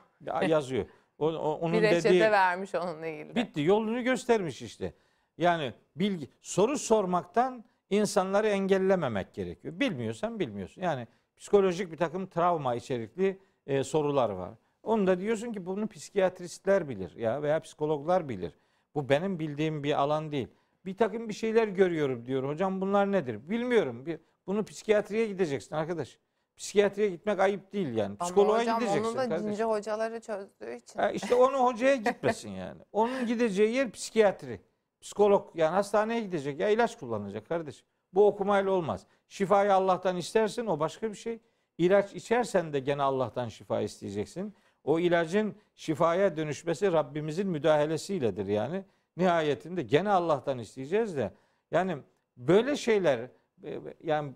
yazıyor. 0.48 0.86
O, 1.18 1.26
o- 1.26 1.58
onun 1.60 1.72
Bir 1.72 1.82
reçete 1.82 2.08
dediği 2.08 2.20
vermiş 2.20 2.74
onunla 2.74 3.06
ilgili. 3.06 3.34
bitti. 3.36 3.60
Yolunu 3.62 4.02
göstermiş 4.04 4.62
işte. 4.62 4.92
Yani 5.38 5.72
bilgi 5.96 6.28
soru 6.42 6.78
sormaktan 6.78 7.64
insanları 7.94 8.48
engellememek 8.48 9.34
gerekiyor. 9.34 9.80
Bilmiyorsan 9.80 10.40
bilmiyorsun. 10.40 10.82
Yani 10.82 11.06
psikolojik 11.36 11.92
bir 11.92 11.96
takım 11.96 12.26
travma 12.26 12.74
içerikli 12.74 13.38
e, 13.66 13.84
sorular 13.84 14.30
var. 14.30 14.50
Onu 14.82 15.06
da 15.06 15.20
diyorsun 15.20 15.52
ki 15.52 15.66
bunu 15.66 15.88
psikiyatristler 15.88 16.88
bilir 16.88 17.16
ya 17.16 17.42
veya 17.42 17.60
psikologlar 17.60 18.28
bilir. 18.28 18.52
Bu 18.94 19.08
benim 19.08 19.38
bildiğim 19.38 19.84
bir 19.84 20.00
alan 20.00 20.32
değil. 20.32 20.48
Bir 20.86 20.96
takım 20.96 21.28
bir 21.28 21.34
şeyler 21.34 21.68
görüyorum 21.68 22.26
diyor. 22.26 22.48
Hocam 22.48 22.80
bunlar 22.80 23.12
nedir? 23.12 23.50
Bilmiyorum. 23.50 24.06
Bir, 24.06 24.18
bunu 24.46 24.64
psikiyatriye 24.64 25.26
gideceksin 25.26 25.74
arkadaş. 25.74 26.18
Psikiyatriye 26.56 27.08
gitmek 27.08 27.40
ayıp 27.40 27.72
değil 27.72 27.94
yani. 27.94 28.16
Psikoloğa 28.18 28.54
Ama 28.54 28.62
hocam 28.62 28.80
gideceksin 28.80 29.04
onu 29.08 29.16
da 29.16 29.28
kardeşim. 29.28 29.50
cinci 29.50 29.64
hocaları 29.64 30.20
çözdüğü 30.20 30.74
için. 30.74 30.98
Ha, 30.98 31.10
işte 31.10 31.34
onu 31.34 31.58
hocaya 31.58 31.96
gitmesin 31.96 32.50
yani. 32.50 32.82
Onun 32.92 33.26
gideceği 33.26 33.74
yer 33.74 33.90
psikiyatri. 33.90 34.60
Psikolog 35.04 35.50
yani 35.54 35.74
hastaneye 35.74 36.20
gidecek 36.20 36.60
ya 36.60 36.68
ilaç 36.68 36.98
kullanacak 36.98 37.48
kardeşim. 37.48 37.86
Bu 38.12 38.26
okumayla 38.26 38.70
olmaz. 38.70 39.06
Şifayı 39.28 39.74
Allah'tan 39.74 40.16
istersin 40.16 40.66
o 40.66 40.80
başka 40.80 41.10
bir 41.10 41.16
şey. 41.16 41.38
İlaç 41.78 42.14
içersen 42.14 42.72
de 42.72 42.80
gene 42.80 43.02
Allah'tan 43.02 43.48
şifa 43.48 43.80
isteyeceksin. 43.80 44.54
O 44.84 44.98
ilacın 44.98 45.54
şifaya 45.74 46.36
dönüşmesi 46.36 46.92
Rabbimizin 46.92 47.48
müdahalesiyledir 47.48 48.46
yani. 48.46 48.84
Nihayetinde 49.16 49.82
gene 49.82 50.10
Allah'tan 50.10 50.58
isteyeceğiz 50.58 51.16
de. 51.16 51.34
Yani 51.70 51.96
böyle 52.36 52.76
şeyler 52.76 53.30
e, 53.64 53.80
yani 54.02 54.32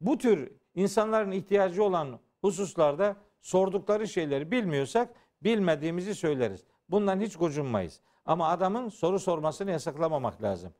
bu 0.00 0.18
tür 0.18 0.52
insanların 0.74 1.30
ihtiyacı 1.30 1.84
olan 1.84 2.20
hususlarda 2.40 3.16
sordukları 3.40 4.08
şeyleri 4.08 4.50
bilmiyorsak 4.50 5.14
bilmediğimizi 5.42 6.14
söyleriz. 6.14 6.64
Bundan 6.88 7.20
hiç 7.20 7.36
gocunmayız. 7.36 8.00
Ama 8.28 8.48
adamın 8.48 8.88
soru 8.88 9.18
sormasını 9.18 9.70
yasaklamamak 9.70 10.42
lazım. 10.42 10.72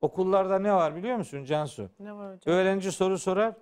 Okullarda 0.00 0.58
ne 0.58 0.74
var 0.74 0.96
biliyor 0.96 1.16
musun 1.16 1.44
Cansu? 1.44 1.90
Ne 2.00 2.12
var 2.16 2.34
hocam? 2.36 2.54
Öğrenci 2.54 2.92
soru 2.92 3.18
sorar. 3.18 3.54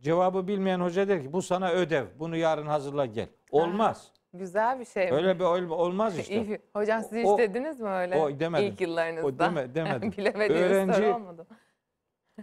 Cevabı 0.00 0.48
bilmeyen 0.48 0.80
hoca 0.80 1.08
der 1.08 1.22
ki 1.22 1.32
bu 1.32 1.42
sana 1.42 1.70
ödev. 1.70 2.04
Bunu 2.18 2.36
yarın 2.36 2.66
hazırla 2.66 3.06
gel. 3.06 3.28
Olmaz. 3.50 4.12
Güzel 4.32 4.80
bir 4.80 4.84
şey 4.84 5.10
mi? 5.10 5.16
Öyle 5.16 5.38
bir 5.38 5.44
öyle 5.44 5.72
olmaz 5.72 6.18
işte. 6.18 6.34
İyi. 6.44 6.58
Hocam 6.72 7.02
siz 7.02 7.12
hiç 7.18 7.26
O- 7.26 7.38
dediniz 7.38 7.80
mi 7.80 7.88
öyle? 7.88 8.16
o 8.16 8.40
demedim. 8.40 8.66
İlk 8.68 8.80
yıllarınızda. 8.80 9.26
O 9.26 9.38
deme, 9.38 9.74
demedim. 9.74 10.12
Bilemediğiniz 10.18 10.70
Öğrenci- 10.72 10.94
soru 10.94 11.14
olmadı. 11.14 11.46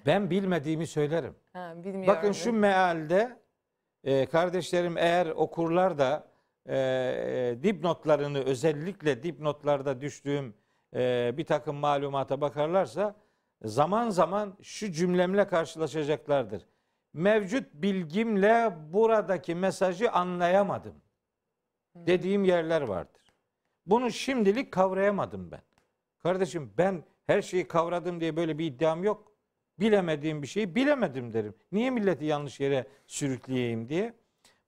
Ben 0.06 0.30
bilmediğimi 0.30 0.88
söylerim. 0.88 1.36
Ha, 1.54 1.74
bilmiyorum. 1.78 2.08
Bakın 2.08 2.32
şu 2.32 2.54
mealde 2.54 3.38
e, 4.04 4.26
kardeşlerim 4.26 4.98
eğer 4.98 5.28
okurlar 5.28 5.98
da 5.98 6.28
e, 6.66 6.78
e, 6.78 7.64
dipnotlarını 7.64 8.40
özellikle 8.40 9.24
dipnotlarda 9.24 10.02
düştüğüm 10.02 10.54
e, 10.96 11.34
bir 11.38 11.46
takım 11.46 11.76
malumata 11.76 12.42
bakarlarsa 12.42 13.16
zaman 13.64 14.10
zaman 14.10 14.58
şu 14.62 14.92
cümlemle 14.92 15.48
karşılaşacaklardır. 15.48 16.66
Mevcut 17.14 17.74
bilgimle 17.74 18.78
buradaki 18.94 19.56
mesajı 19.56 20.12
anlayamadım. 20.12 20.96
Dediğim 21.96 22.44
yerler 22.44 22.82
vardır. 22.82 23.22
Bunu 23.86 24.12
şimdilik 24.12 24.72
kavrayamadım 24.72 25.52
ben. 25.52 25.62
Kardeşim 26.20 26.74
ben 26.78 27.04
her 27.28 27.42
şeyi 27.42 27.68
kavradım 27.68 28.20
diye 28.20 28.36
böyle 28.36 28.58
bir 28.58 28.66
iddiam 28.66 29.04
yok. 29.04 29.32
Bilemediğim 29.80 30.42
bir 30.42 30.48
şeyi 30.48 30.76
bilemedim 30.76 31.34
derim. 31.34 31.56
Niye 31.72 31.90
milleti 31.90 32.26
yanlış 32.26 32.60
yere 32.60 32.88
sürükleyeyim 33.08 33.90
diye. 33.90 34.14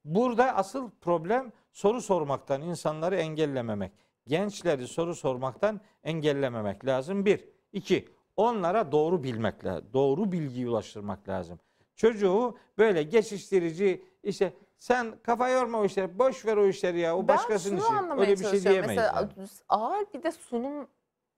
Burada 0.05 0.55
asıl 0.55 0.91
problem 1.01 1.51
soru 1.75 2.01
sormaktan 2.01 2.61
insanları 2.61 3.15
engellememek. 3.15 3.91
Gençleri 4.27 4.88
soru 4.88 5.15
sormaktan 5.15 5.81
engellememek 6.03 6.85
lazım. 6.85 7.25
Bir. 7.25 7.45
iki 7.71 8.09
Onlara 8.35 8.91
doğru 8.91 9.23
bilmek 9.23 9.65
lazım. 9.65 9.89
Doğru 9.93 10.31
bilgiyi 10.31 10.69
ulaştırmak 10.69 11.29
lazım. 11.29 11.59
Çocuğu 11.95 12.57
böyle 12.77 13.03
geçiştirici 13.03 14.05
işte 14.23 14.53
sen 14.77 15.15
kafa 15.23 15.49
yorma 15.49 15.79
o 15.79 15.85
işleri. 15.85 16.19
Boş 16.19 16.45
ver 16.45 16.57
o 16.57 16.67
işleri 16.67 16.99
ya. 16.99 17.17
O 17.17 17.19
ben 17.19 17.27
başkasının 17.27 17.77
işi. 17.77 18.21
Öyle 18.21 18.31
bir 18.31 18.45
şey 18.45 18.63
diyemeyiz. 18.63 18.88
Mesela 18.88 19.29
yani. 19.38 19.47
ağır 19.69 20.05
bir 20.13 20.23
de 20.23 20.31
sunum 20.31 20.88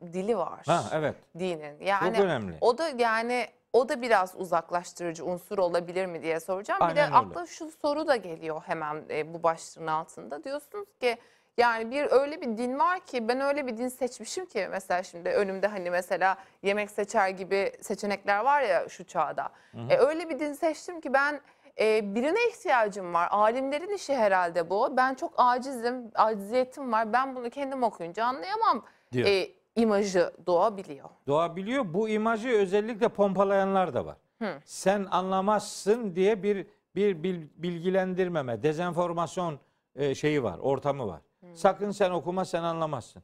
dili 0.02 0.38
var. 0.38 0.64
Ha 0.66 0.84
evet. 0.94 1.16
Dinin. 1.40 1.80
Yani 1.82 2.16
Çok 2.16 2.26
önemli. 2.26 2.58
o 2.62 2.78
da 2.78 2.90
yani 2.90 3.48
o 3.78 3.90
da 3.90 4.02
biraz 4.02 4.34
uzaklaştırıcı 4.38 5.26
unsur 5.26 5.58
olabilir 5.58 6.06
mi 6.06 6.22
diye 6.22 6.40
soracağım. 6.40 6.80
bir 6.90 6.96
de 6.96 7.04
Aynen 7.04 7.06
öyle. 7.26 7.30
akla 7.30 7.46
şu 7.46 7.72
soru 7.72 8.08
da 8.08 8.16
geliyor 8.16 8.62
hemen 8.66 9.04
e, 9.10 9.34
bu 9.34 9.44
başlığın 9.44 9.88
altında. 9.88 10.44
Diyorsunuz 10.44 10.88
ki 11.00 11.18
yani 11.58 11.92
bir 11.92 12.12
öyle 12.12 12.42
bir 12.42 12.58
din 12.58 12.80
var 12.80 13.00
ki 13.00 13.28
ben 13.28 13.42
öyle 13.42 13.68
bir 13.68 13.78
din 13.78 13.88
seçmişim 13.88 14.46
ki 14.46 14.68
mesela 14.72 15.04
şimdi 15.04 15.30
önümde 15.30 15.68
hani 15.68 15.90
mesela 15.90 16.38
yemek 16.64 16.92
seçer 16.92 17.30
gibi 17.30 17.72
seçenekler 17.82 18.40
var 18.40 18.62
ya 18.62 18.90
şu 18.90 19.04
çağda. 19.04 19.50
E, 19.90 19.98
öyle 19.98 20.30
bir 20.30 20.40
din 20.40 20.54
seçtim 20.54 21.02
ki 21.02 21.14
ben 21.14 21.42
e, 21.80 22.16
birine 22.16 22.48
ihtiyacım 22.50 23.14
var. 23.14 23.28
Alimlerin 23.32 23.96
işi 23.96 24.16
herhalde 24.16 24.70
bu. 24.70 24.98
Ben 24.98 25.14
çok 25.16 25.34
acizim, 25.38 26.12
aciziyetim 26.16 26.92
var. 26.92 27.14
Ben 27.14 27.36
bunu 27.36 27.50
kendim 27.50 27.84
okuyunca 27.84 28.26
anlayamam. 28.26 28.86
Diyor. 29.12 29.28
E, 29.28 29.50
imajı 29.82 30.32
doğabiliyor. 30.48 31.10
doğabiliyor. 31.28 31.94
Bu 31.94 32.10
imajı 32.10 32.50
özellikle 32.50 33.08
pompalayanlar 33.10 33.94
da 33.94 34.06
var. 34.06 34.18
Hı. 34.42 34.60
Sen 34.66 35.08
anlamazsın 35.12 36.16
diye 36.16 36.44
bir 36.44 36.68
bir 36.96 37.24
bil- 37.24 37.48
bilgilendirmeme, 37.58 38.64
dezenformasyon 38.64 39.60
e, 39.96 40.16
şeyi 40.16 40.44
var, 40.44 40.58
ortamı 40.58 41.08
var. 41.08 41.22
Sakın 41.54 41.92
sen 41.92 42.12
okuma, 42.12 42.46
sen 42.46 42.64
anlamazsın. 42.64 43.24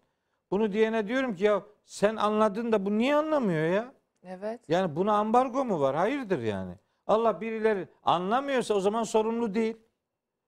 Bunu 0.51 0.73
diyene 0.73 1.07
diyorum 1.07 1.35
ki 1.35 1.43
ya 1.43 1.63
sen 1.85 2.15
anladın 2.15 2.71
da 2.71 2.85
bu 2.85 2.97
niye 2.97 3.15
anlamıyor 3.15 3.65
ya? 3.73 3.93
Evet. 4.23 4.59
Yani 4.67 4.95
buna 4.95 5.13
ambargo 5.17 5.65
mu 5.65 5.81
var? 5.81 5.95
Hayırdır 5.95 6.39
yani. 6.39 6.73
Allah 7.07 7.41
birileri 7.41 7.87
anlamıyorsa 8.03 8.73
o 8.73 8.79
zaman 8.79 9.03
sorumlu 9.03 9.53
değil. 9.53 9.77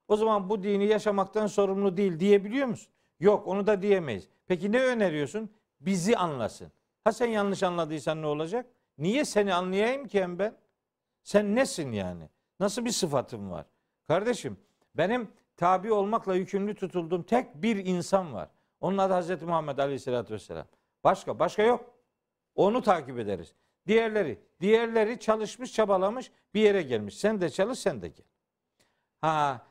O 0.07 0.15
zaman 0.15 0.49
bu 0.49 0.63
dini 0.63 0.85
yaşamaktan 0.85 1.47
sorumlu 1.47 1.97
değil 1.97 2.19
diyebiliyor 2.19 2.67
musun? 2.67 2.91
Yok 3.19 3.47
onu 3.47 3.67
da 3.67 3.81
diyemeyiz. 3.81 4.27
Peki 4.47 4.71
ne 4.71 4.83
öneriyorsun? 4.83 5.49
Bizi 5.81 6.17
anlasın. 6.17 6.71
Ha 7.03 7.11
sen 7.11 7.27
yanlış 7.27 7.63
anladıysan 7.63 8.21
ne 8.21 8.25
olacak? 8.25 8.65
Niye 8.97 9.25
seni 9.25 9.53
anlayayım 9.53 10.07
ki 10.07 10.21
hem 10.21 10.39
ben? 10.39 10.55
Sen 11.23 11.55
nesin 11.55 11.91
yani? 11.91 12.29
Nasıl 12.59 12.85
bir 12.85 12.91
sıfatın 12.91 13.51
var? 13.51 13.65
Kardeşim 14.07 14.57
benim 14.95 15.31
tabi 15.57 15.91
olmakla 15.91 16.35
yükümlü 16.35 16.75
tutulduğum 16.75 17.23
tek 17.23 17.55
bir 17.55 17.85
insan 17.85 18.33
var. 18.33 18.49
Onun 18.81 18.97
adı 18.97 19.13
Hazreti 19.13 19.45
Muhammed 19.45 19.77
Aleyhisselatü 19.77 20.33
Vesselam. 20.33 20.67
Başka, 21.03 21.39
başka 21.39 21.63
yok. 21.63 21.93
Onu 22.55 22.81
takip 22.81 23.19
ederiz. 23.19 23.53
Diğerleri, 23.87 24.39
diğerleri 24.61 25.19
çalışmış, 25.19 25.73
çabalamış, 25.73 26.31
bir 26.53 26.61
yere 26.61 26.81
gelmiş. 26.81 27.17
Sen 27.17 27.41
de 27.41 27.49
çalış, 27.49 27.79
sen 27.79 28.01
de 28.01 28.07
gel. 28.07 28.25
Ha, 29.21 29.67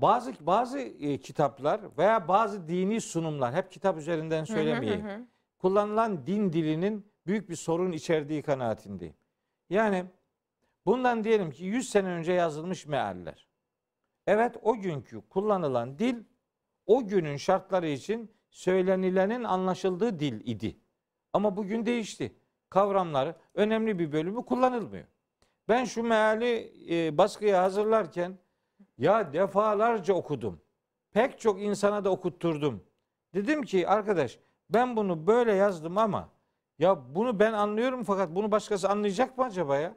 bazı 0.00 0.34
bazı 0.40 0.78
e, 0.78 1.18
kitaplar 1.18 1.80
veya 1.98 2.28
bazı 2.28 2.68
dini 2.68 3.00
sunumlar, 3.00 3.54
hep 3.54 3.72
kitap 3.72 3.98
üzerinden 3.98 4.44
söylemeyeyim. 4.44 5.04
Hı 5.04 5.08
hı 5.08 5.16
hı. 5.16 5.26
Kullanılan 5.58 6.26
din 6.26 6.52
dilinin 6.52 7.06
büyük 7.26 7.50
bir 7.50 7.56
sorun 7.56 7.92
içerdiği 7.92 8.42
kanaatindeyim. 8.42 9.14
Yani 9.70 10.04
bundan 10.86 11.24
diyelim 11.24 11.50
ki 11.50 11.64
100 11.64 11.90
sene 11.90 12.08
önce 12.08 12.32
yazılmış 12.32 12.86
mealler. 12.86 13.48
Evet 14.26 14.56
o 14.62 14.76
günkü 14.76 15.20
kullanılan 15.28 15.98
dil 15.98 16.16
o 16.86 17.06
günün 17.06 17.36
şartları 17.36 17.88
için 17.88 18.30
söylenilenin 18.50 19.44
anlaşıldığı 19.44 20.20
dil 20.20 20.40
idi. 20.44 20.76
Ama 21.32 21.56
bugün 21.56 21.86
değişti. 21.86 22.36
Kavramları 22.70 23.36
önemli 23.54 23.98
bir 23.98 24.12
bölümü 24.12 24.44
kullanılmıyor. 24.44 25.04
Ben 25.68 25.84
şu 25.84 26.02
meali 26.02 26.72
e, 26.90 27.18
baskıya 27.18 27.62
hazırlarken 27.62 28.38
ya 29.00 29.32
defalarca 29.32 30.14
okudum. 30.14 30.60
Pek 31.12 31.40
çok 31.40 31.62
insana 31.62 32.04
da 32.04 32.10
okutturdum. 32.10 32.84
Dedim 33.34 33.62
ki 33.62 33.88
arkadaş 33.88 34.38
ben 34.70 34.96
bunu 34.96 35.26
böyle 35.26 35.52
yazdım 35.52 35.98
ama 35.98 36.28
ya 36.78 37.14
bunu 37.14 37.38
ben 37.40 37.52
anlıyorum 37.52 38.04
fakat 38.04 38.34
bunu 38.34 38.50
başkası 38.50 38.88
anlayacak 38.88 39.38
mı 39.38 39.44
acaba 39.44 39.76
ya? 39.76 39.94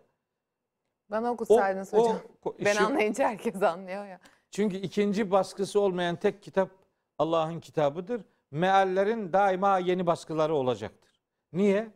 Bana 1.12 1.32
okutsaydınız 1.32 1.94
hocam. 1.94 2.18
o- 2.46 2.56
ben 2.66 2.74
şu- 2.74 2.86
anlayınca 2.86 3.28
herkes 3.30 3.64
anlıyor 3.64 4.06
ya. 4.06 4.20
çünkü 4.52 4.78
ikinci 4.78 5.32
baskısı 5.32 5.80
olmayan 5.80 6.16
tek 6.16 6.44
kitap 6.44 6.70
Allah'ın 7.18 7.60
kitabıdır. 7.60 8.22
Meallerin 8.52 9.34
daima 9.34 9.78
yeni 9.80 10.06
baskıları 10.08 10.56
olacaktır. 10.56 11.22
Niye? 11.54 11.92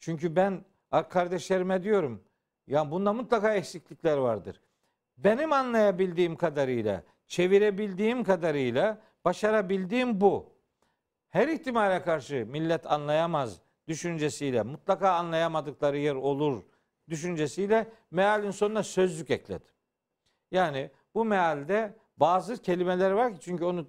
Çünkü 0.00 0.36
ben 0.36 0.64
kardeşlerime 1.08 1.82
diyorum 1.82 2.24
ya 2.66 2.90
bunda 2.90 3.12
mutlaka 3.12 3.54
eksiklikler 3.54 4.16
vardır. 4.16 4.60
Benim 5.18 5.52
anlayabildiğim 5.52 6.36
kadarıyla, 6.36 7.02
çevirebildiğim 7.26 8.24
kadarıyla 8.24 9.02
başarabildiğim 9.24 10.20
bu. 10.20 10.52
Her 11.28 11.48
ihtimale 11.48 12.02
karşı 12.02 12.46
millet 12.46 12.92
anlayamaz 12.92 13.60
düşüncesiyle, 13.88 14.62
mutlaka 14.62 15.12
anlayamadıkları 15.12 15.98
yer 15.98 16.14
olur 16.14 16.62
düşüncesiyle 17.08 17.88
mealin 18.10 18.50
sonuna 18.50 18.82
sözlük 18.82 19.30
ekledim. 19.30 19.68
Yani 20.50 20.90
bu 21.14 21.24
mealde 21.24 21.96
bazı 22.16 22.62
kelimeler 22.62 23.10
var 23.10 23.34
ki 23.34 23.40
çünkü 23.40 23.64
onu 23.64 23.86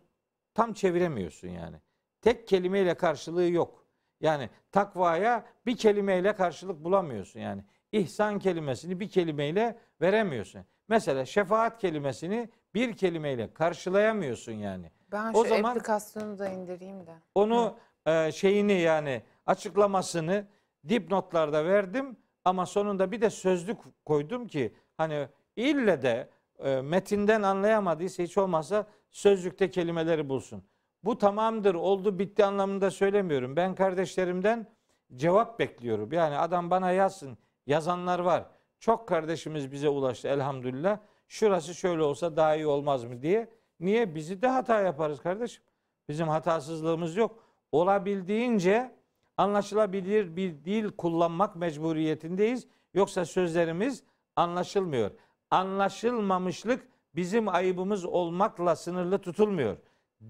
tam 0.53 0.73
çeviremiyorsun 0.73 1.47
yani. 1.47 1.77
Tek 2.21 2.47
kelimeyle 2.47 2.93
karşılığı 2.93 3.49
yok. 3.49 3.85
Yani 4.21 4.49
takvaya 4.71 5.45
bir 5.65 5.77
kelimeyle 5.77 6.35
karşılık 6.35 6.83
bulamıyorsun 6.83 7.39
yani. 7.39 7.63
İhsan 7.91 8.39
kelimesini 8.39 8.99
bir 8.99 9.09
kelimeyle 9.09 9.77
veremiyorsun. 10.01 10.61
Mesela 10.87 11.25
şefaat 11.25 11.77
kelimesini 11.77 12.49
bir 12.73 12.97
kelimeyle 12.97 13.53
karşılayamıyorsun 13.53 14.51
yani. 14.51 14.91
Ben 15.11 15.33
O 15.33 15.43
şu 15.43 15.49
zaman- 15.49 15.71
aplikasyonu 15.71 16.39
da 16.39 16.49
indireyim 16.49 17.07
de. 17.07 17.13
Onu 17.35 17.75
e, 18.05 18.31
şeyini 18.31 18.73
yani 18.73 19.21
açıklamasını 19.45 20.45
dipnotlarda 20.89 21.65
verdim 21.65 22.17
ama 22.45 22.65
sonunda 22.65 23.11
bir 23.11 23.21
de 23.21 23.29
sözlük 23.29 23.77
koydum 24.05 24.47
ki 24.47 24.73
hani 24.97 25.27
ille 25.55 26.01
de 26.01 26.29
e, 26.59 26.81
metinden 26.81 27.41
anlayamadıysa 27.41 28.23
hiç 28.23 28.37
olmazsa 28.37 28.85
sözlükte 29.11 29.69
kelimeleri 29.71 30.29
bulsun. 30.29 30.63
Bu 31.03 31.17
tamamdır, 31.17 31.75
oldu, 31.75 32.19
bitti 32.19 32.45
anlamında 32.45 32.91
söylemiyorum. 32.91 33.55
Ben 33.55 33.75
kardeşlerimden 33.75 34.67
cevap 35.15 35.59
bekliyorum. 35.59 36.11
Yani 36.13 36.37
adam 36.37 36.69
bana 36.69 36.91
yazsın. 36.91 37.37
Yazanlar 37.69 38.19
var. 38.19 38.45
Çok 38.79 39.07
kardeşimiz 39.07 39.71
bize 39.71 39.89
ulaştı 39.89 40.27
elhamdülillah. 40.27 40.99
Şurası 41.27 41.75
şöyle 41.75 42.03
olsa 42.03 42.35
daha 42.35 42.55
iyi 42.55 42.67
olmaz 42.67 43.03
mı 43.03 43.21
diye. 43.21 43.49
Niye? 43.79 44.15
Bizi 44.15 44.41
de 44.41 44.47
hata 44.47 44.81
yaparız 44.81 45.21
kardeşim. 45.21 45.63
Bizim 46.09 46.27
hatasızlığımız 46.27 47.15
yok. 47.17 47.43
Olabildiğince 47.71 48.95
anlaşılabilir 49.37 50.35
bir 50.35 50.63
dil 50.65 50.89
kullanmak 50.91 51.55
mecburiyetindeyiz. 51.55 52.67
Yoksa 52.93 53.25
sözlerimiz 53.25 54.03
anlaşılmıyor. 54.35 55.11
Anlaşılmamışlık 55.51 56.87
bizim 57.15 57.47
ayıbımız 57.47 58.05
olmakla 58.05 58.75
sınırlı 58.75 59.17
tutulmuyor. 59.17 59.77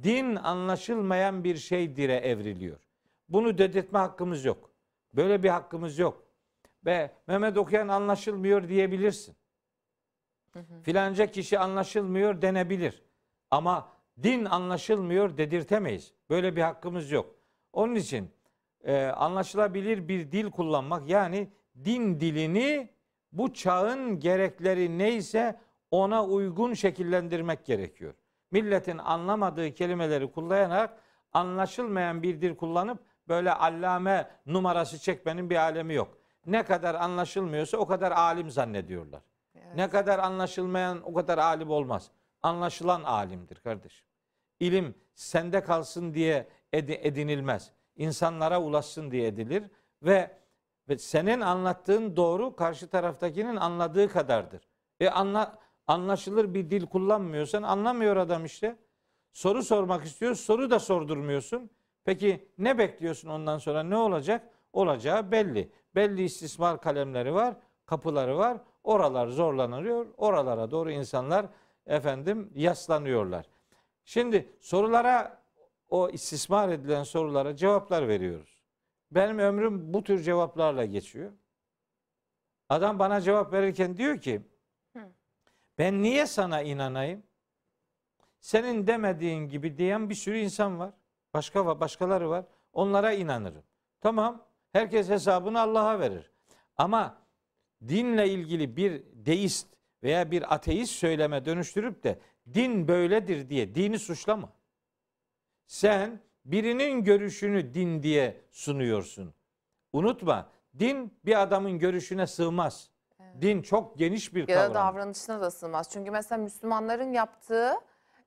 Din 0.03 0.35
anlaşılmayan 0.35 1.43
bir 1.43 1.55
şeydire 1.55 2.15
evriliyor. 2.15 2.79
Bunu 3.29 3.57
dedirtme 3.57 3.99
hakkımız 3.99 4.45
yok. 4.45 4.69
Böyle 5.13 5.43
bir 5.43 5.49
hakkımız 5.49 5.99
yok. 5.99 6.28
Ve 6.85 7.11
Mehmet 7.27 7.57
okuyan 7.57 7.87
anlaşılmıyor 7.87 8.67
diyebilirsin. 8.67 9.35
Filanca 10.83 11.25
kişi 11.25 11.59
anlaşılmıyor 11.59 12.41
denebilir. 12.41 13.03
Ama 13.51 13.89
din 14.23 14.45
anlaşılmıyor 14.45 15.37
dedirtemeyiz. 15.37 16.13
Böyle 16.29 16.55
bir 16.55 16.61
hakkımız 16.61 17.11
yok. 17.11 17.35
Onun 17.73 17.95
için 17.95 18.31
e, 18.83 19.05
anlaşılabilir 19.05 20.07
bir 20.07 20.31
dil 20.31 20.51
kullanmak 20.51 21.09
yani 21.09 21.49
din 21.85 22.19
dilini 22.19 22.89
bu 23.31 23.53
çağın 23.53 24.19
gerekleri 24.19 24.97
neyse 24.97 25.59
ona 25.91 26.25
uygun 26.25 26.73
şekillendirmek 26.73 27.65
gerekiyor. 27.65 28.13
Milletin 28.51 28.97
anlamadığı 28.97 29.73
kelimeleri 29.73 30.31
kullanarak 30.31 30.99
anlaşılmayan 31.33 32.23
bir 32.23 32.41
dil 32.41 32.55
kullanıp 32.55 32.99
böyle 33.27 33.53
allame 33.53 34.31
numarası 34.45 34.99
çekmenin 34.99 35.49
bir 35.49 35.55
alemi 35.55 35.93
yok. 35.93 36.17
Ne 36.51 36.63
kadar 36.63 36.95
anlaşılmıyorsa 36.95 37.77
o 37.77 37.87
kadar 37.87 38.11
alim 38.11 38.49
zannediyorlar. 38.49 39.21
Evet. 39.55 39.75
Ne 39.75 39.89
kadar 39.89 40.19
anlaşılmayan 40.19 41.01
o 41.03 41.13
kadar 41.13 41.37
alim 41.37 41.69
olmaz. 41.69 42.11
Anlaşılan 42.41 43.03
alimdir 43.03 43.55
kardeşim. 43.55 44.05
İlim 44.59 44.95
sende 45.15 45.63
kalsın 45.63 46.13
diye 46.13 46.47
edi- 46.73 46.99
edinilmez. 47.01 47.71
İnsanlara 47.95 48.61
ulaşsın 48.61 49.11
diye 49.11 49.27
edilir 49.27 49.63
ve, 50.03 50.31
ve 50.89 50.97
senin 50.97 51.41
anlattığın 51.41 52.15
doğru 52.15 52.55
karşı 52.55 52.87
taraftakinin 52.87 53.55
anladığı 53.55 54.09
kadardır. 54.09 54.61
E 54.99 55.09
anla, 55.09 55.57
anlaşılır 55.87 56.53
bir 56.53 56.69
dil 56.69 56.85
kullanmıyorsan 56.85 57.63
anlamıyor 57.63 58.17
adam 58.17 58.45
işte. 58.45 58.75
Soru 59.33 59.63
sormak 59.63 60.05
istiyor, 60.05 60.35
soru 60.35 60.71
da 60.71 60.79
sordurmuyorsun. 60.79 61.69
Peki 62.05 62.49
ne 62.57 62.77
bekliyorsun 62.77 63.29
ondan 63.29 63.57
sonra 63.57 63.83
ne 63.83 63.97
olacak? 63.97 64.49
Olacağı 64.73 65.31
belli. 65.31 65.71
Belli 65.95 66.23
istismar 66.23 66.81
kalemleri 66.81 67.33
var, 67.33 67.55
kapıları 67.85 68.37
var. 68.37 68.57
Oralar 68.83 69.27
zorlanıyor. 69.27 70.07
Oralara 70.17 70.71
doğru 70.71 70.91
insanlar 70.91 71.45
efendim 71.85 72.51
yaslanıyorlar. 72.55 73.45
Şimdi 74.05 74.49
sorulara 74.59 75.41
o 75.89 76.09
istismar 76.09 76.69
edilen 76.69 77.03
sorulara 77.03 77.55
cevaplar 77.55 78.07
veriyoruz. 78.07 78.63
Benim 79.11 79.39
ömrüm 79.39 79.93
bu 79.93 80.03
tür 80.03 80.19
cevaplarla 80.19 80.85
geçiyor. 80.85 81.31
Adam 82.69 82.99
bana 82.99 83.21
cevap 83.21 83.53
verirken 83.53 83.97
diyor 83.97 84.21
ki 84.21 84.41
ben 85.77 86.01
niye 86.01 86.25
sana 86.25 86.61
inanayım? 86.61 87.23
Senin 88.39 88.87
demediğin 88.87 89.49
gibi 89.49 89.77
diyen 89.77 90.09
bir 90.09 90.15
sürü 90.15 90.37
insan 90.37 90.79
var. 90.79 90.93
Başka 91.33 91.65
var, 91.65 91.79
başkaları 91.79 92.29
var. 92.29 92.45
Onlara 92.73 93.13
inanırım. 93.13 93.63
Tamam. 94.01 94.48
Herkes 94.73 95.09
hesabını 95.09 95.59
Allah'a 95.59 95.99
verir. 95.99 96.31
Ama 96.77 97.17
dinle 97.87 98.29
ilgili 98.29 98.77
bir 98.77 99.03
deist 99.13 99.67
veya 100.03 100.31
bir 100.31 100.53
ateist 100.53 100.91
söyleme 100.91 101.45
dönüştürüp 101.45 102.03
de 102.03 102.19
din 102.53 102.87
böyledir 102.87 103.49
diye 103.49 103.75
dini 103.75 103.99
suçlama. 103.99 104.49
Sen 105.67 106.19
birinin 106.45 107.03
görüşünü 107.03 107.73
din 107.73 108.03
diye 108.03 108.41
sunuyorsun. 108.51 109.33
Unutma, 109.93 110.49
din 110.79 111.13
bir 111.25 111.41
adamın 111.41 111.79
görüşüne 111.79 112.27
sığmaz. 112.27 112.89
Din 113.41 113.61
çok 113.61 113.97
geniş 113.97 114.35
bir 114.35 114.47
Ya 114.47 114.57
da 114.57 114.67
kavram. 114.67 114.73
davranışına 114.73 115.41
da 115.41 115.51
sığmaz. 115.51 115.89
Çünkü 115.89 116.11
mesela 116.11 116.41
Müslümanların 116.43 117.13
yaptığı 117.13 117.73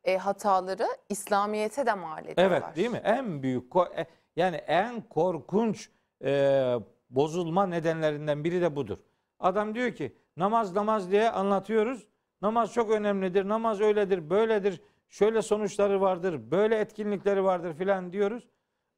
e, 0.04 0.16
hataları 0.18 0.86
İslamiyet'e 1.08 1.86
de 1.86 1.94
mal 1.94 2.24
ediyorlar. 2.26 2.44
Evet 2.44 2.76
değil 2.76 2.90
mi? 2.90 3.00
En 3.04 3.42
büyük 3.42 3.76
e, 3.96 4.06
yani 4.36 4.56
en 4.56 5.00
korkunç 5.00 5.90
e, 6.22 6.74
bozulma 7.10 7.66
nedenlerinden 7.66 8.44
biri 8.44 8.60
de 8.60 8.76
budur. 8.76 8.98
Adam 9.40 9.74
diyor 9.74 9.92
ki 9.92 10.16
namaz 10.36 10.74
namaz 10.74 11.10
diye 11.10 11.30
anlatıyoruz. 11.30 12.06
Namaz 12.42 12.72
çok 12.72 12.90
önemlidir. 12.90 13.48
Namaz 13.48 13.80
öyledir, 13.80 14.30
böyledir. 14.30 14.80
Şöyle 15.08 15.42
sonuçları 15.42 16.00
vardır, 16.00 16.50
böyle 16.50 16.78
etkinlikleri 16.78 17.44
vardır 17.44 17.74
filan 17.74 18.12
diyoruz. 18.12 18.48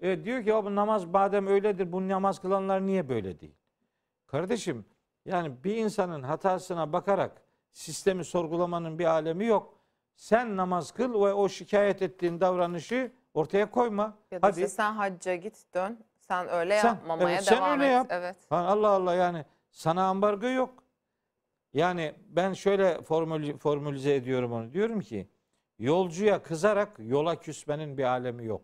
E, 0.01 0.25
diyor 0.25 0.43
ki 0.43 0.49
ya 0.49 0.65
bu 0.65 0.75
namaz 0.75 1.05
madem 1.05 1.47
öyledir, 1.47 1.93
bu 1.93 2.09
namaz 2.09 2.41
kılanlar 2.41 2.87
niye 2.87 3.09
böyle 3.09 3.41
değil? 3.41 3.55
Kardeşim 4.27 4.85
yani 5.25 5.65
bir 5.65 5.77
insanın 5.77 6.23
hatasına 6.23 6.93
bakarak 6.93 7.43
sistemi 7.73 8.25
sorgulamanın 8.25 8.99
bir 8.99 9.05
alemi 9.05 9.47
yok. 9.47 9.79
Sen 10.17 10.57
namaz 10.57 10.93
kıl 10.93 11.15
ve 11.15 11.33
o 11.33 11.49
şikayet 11.49 12.03
ettiğin 12.03 12.41
davranışı 12.41 13.13
ortaya 13.35 13.71
koyma. 13.71 14.19
Ya 14.31 14.43
da 14.43 14.47
Hadi. 14.47 14.69
sen 14.69 14.93
hacca 14.93 15.35
git 15.35 15.75
dön. 15.75 15.99
Sen 16.29 16.49
öyle 16.49 16.79
Sen- 16.81 16.89
yapmamaya 16.89 17.31
evet, 17.31 17.45
sen 17.45 17.57
devam 17.59 17.71
öyle 17.73 17.87
et. 17.87 17.93
yap. 17.93 18.07
Evet. 18.11 18.37
Allah 18.51 18.89
Allah 18.89 19.15
yani 19.15 19.45
sana 19.71 20.05
ambargo 20.09 20.47
yok. 20.47 20.85
Yani 21.73 22.15
ben 22.29 22.53
şöyle 22.53 23.03
formül, 23.03 23.59
formülize 23.59 24.15
ediyorum 24.15 24.53
onu. 24.53 24.73
Diyorum 24.73 25.01
ki 25.01 25.29
yolcuya 25.79 26.43
kızarak 26.43 26.97
yola 26.99 27.41
küsmenin 27.41 27.99
bir 27.99 28.05
alemi 28.05 28.45
yok. 28.45 28.63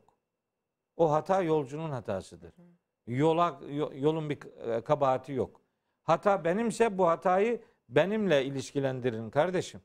O 0.97 1.13
hata 1.13 1.43
yolcunun 1.43 1.91
hatasıdır. 1.91 2.53
Yola 3.07 3.61
yo- 3.71 3.91
yolun 3.95 4.31
bir 4.31 4.39
e, 4.69 4.81
kabahati 4.81 5.33
yok. 5.33 5.61
Hata 6.03 6.45
benimse 6.45 6.99
bu 6.99 7.09
hatayı 7.09 7.61
benimle 7.89 8.45
ilişkilendirin 8.45 9.31
kardeşim. 9.31 9.81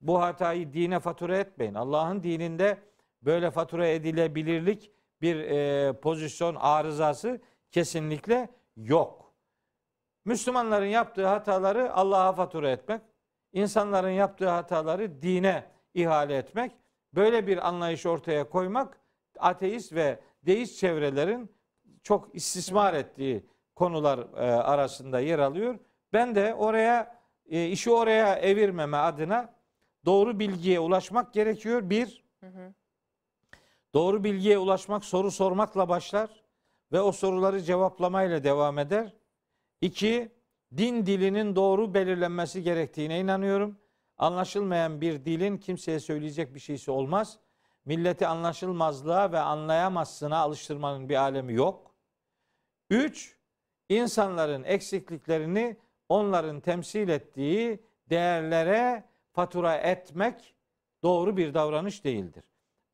Bu 0.00 0.20
hatayı 0.22 0.72
dine 0.72 1.00
fatura 1.00 1.38
etmeyin. 1.38 1.74
Allah'ın 1.74 2.22
dininde 2.22 2.78
böyle 3.22 3.50
fatura 3.50 3.86
edilebilirlik 3.88 4.90
bir 5.20 5.36
e, 5.36 5.92
pozisyon 5.92 6.54
arızası 6.54 7.40
kesinlikle 7.70 8.48
yok. 8.76 9.34
Müslümanların 10.24 10.86
yaptığı 10.86 11.26
hataları 11.26 11.94
Allah'a 11.94 12.32
fatura 12.32 12.70
etmek, 12.70 13.02
insanların 13.52 14.10
yaptığı 14.10 14.48
hataları 14.48 15.22
dine 15.22 15.64
ihale 15.94 16.36
etmek, 16.36 16.72
böyle 17.14 17.46
bir 17.46 17.68
anlayış 17.68 18.06
ortaya 18.06 18.48
koymak 18.48 19.00
ateist 19.38 19.92
ve 19.92 20.20
deist 20.46 20.78
çevrelerin 20.78 21.50
çok 22.02 22.34
istismar 22.34 22.94
ettiği 22.94 23.46
konular 23.74 24.18
e, 24.18 24.52
arasında 24.52 25.20
yer 25.20 25.38
alıyor. 25.38 25.78
Ben 26.12 26.34
de 26.34 26.54
oraya 26.54 27.18
e, 27.46 27.66
işi 27.66 27.90
oraya 27.90 28.34
evirmeme 28.34 28.96
adına 28.96 29.54
doğru 30.04 30.38
bilgiye 30.38 30.80
ulaşmak 30.80 31.34
gerekiyor. 31.34 31.90
Bir, 31.90 32.24
doğru 33.96 34.24
bilgiye 34.24 34.58
ulaşmak 34.58 35.04
soru 35.04 35.30
sormakla 35.30 35.88
başlar 35.88 36.30
ve 36.92 37.00
o 37.00 37.12
soruları 37.12 37.62
cevaplamayla 37.62 38.44
devam 38.44 38.78
eder. 38.78 39.14
İki, 39.80 40.32
din 40.76 41.06
dilinin 41.06 41.56
doğru 41.56 41.94
belirlenmesi 41.94 42.62
gerektiğine 42.62 43.20
inanıyorum. 43.20 43.78
Anlaşılmayan 44.18 45.00
bir 45.00 45.24
dilin 45.24 45.58
kimseye 45.58 46.00
söyleyecek 46.00 46.54
bir 46.54 46.60
şeysi 46.60 46.90
olmaz. 46.90 47.38
Milleti 47.84 48.26
anlaşılmazlığa 48.26 49.32
ve 49.32 49.38
anlayamazsına 49.38 50.38
alıştırmanın 50.38 51.08
bir 51.08 51.16
alemi 51.16 51.54
yok. 51.54 51.94
Üç, 52.90 53.36
insanların 53.88 54.64
eksikliklerini 54.64 55.76
onların 56.08 56.60
temsil 56.60 57.08
ettiği 57.08 57.84
değerlere 58.10 59.04
fatura 59.32 59.76
etmek 59.76 60.54
doğru 61.02 61.36
bir 61.36 61.54
davranış 61.54 62.04
değildir. 62.04 62.44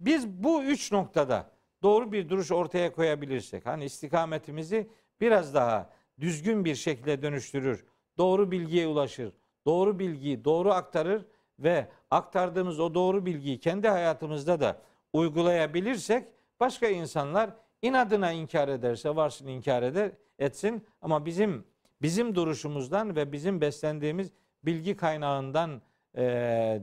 Biz 0.02 0.28
bu 0.28 0.62
üç 0.62 0.92
noktada 0.92 1.50
doğru 1.82 2.12
bir 2.12 2.28
duruş 2.28 2.52
ortaya 2.52 2.92
koyabilirsek, 2.92 3.66
hani 3.66 3.84
istikametimizi 3.84 4.90
biraz 5.20 5.54
daha 5.54 5.90
düzgün 6.20 6.64
bir 6.64 6.74
şekilde 6.74 7.22
dönüştürür, 7.22 7.84
doğru 8.18 8.50
bilgiye 8.50 8.86
ulaşır, 8.86 9.32
doğru 9.66 9.98
bilgiyi 9.98 10.44
doğru 10.44 10.72
aktarır 10.72 11.26
ve 11.58 11.88
aktardığımız 12.10 12.80
o 12.80 12.94
doğru 12.94 13.26
bilgiyi 13.26 13.60
kendi 13.60 13.88
hayatımızda 13.88 14.60
da 14.60 14.82
uygulayabilirsek 15.12 16.28
başka 16.60 16.88
insanlar 16.88 17.50
inadına 17.82 18.32
inkar 18.32 18.68
ederse 18.68 19.16
varsın 19.16 19.46
inkar 19.46 19.82
eder 19.82 20.10
etsin. 20.38 20.86
Ama 21.02 21.26
bizim 21.26 21.64
bizim 22.02 22.34
duruşumuzdan 22.34 23.16
ve 23.16 23.32
bizim 23.32 23.60
beslendiğimiz 23.60 24.32
bilgi 24.64 24.96
kaynağından 24.96 25.82
e, 26.16 26.22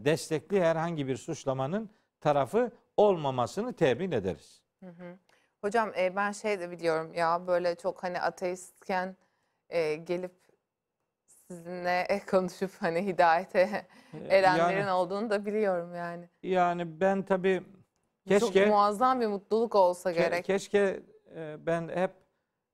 destekli 0.06 0.62
herhangi 0.62 1.08
bir 1.08 1.18
suçlamanın 1.18 1.90
tarafı 2.22 2.72
olmamasını 3.00 3.74
temin 3.74 4.12
ederiz. 4.12 4.62
Hocam 5.62 5.92
e, 5.98 6.16
ben 6.16 6.32
şey 6.32 6.60
de 6.60 6.72
biliyorum 6.72 7.14
ya 7.14 7.48
böyle 7.48 7.76
çok 7.76 8.04
hani 8.04 8.22
ateistken 8.22 9.16
e, 9.70 9.96
gelip 9.96 10.32
sizinle 11.28 12.08
konuşup 12.32 12.72
hani 12.80 13.06
hidayete 13.06 13.88
erenlerin 14.30 14.78
Yani- 14.80 14.92
olduğunu 14.92 15.30
da 15.30 15.46
biliyorum 15.46 15.96
yani. 15.96 16.30
Yani 16.44 17.00
ben 17.00 17.24
tabii 17.24 17.64
keşke 18.28 18.60
Çok 18.60 18.68
muazzam 18.68 19.22
bir 19.22 19.28
mutluluk 19.28 19.76
olsa 19.76 20.12
ke- 20.12 20.16
gerek. 20.16 20.46
keşke 20.46 21.04
e, 21.36 21.56
ben 21.66 21.88
hep 21.96 22.12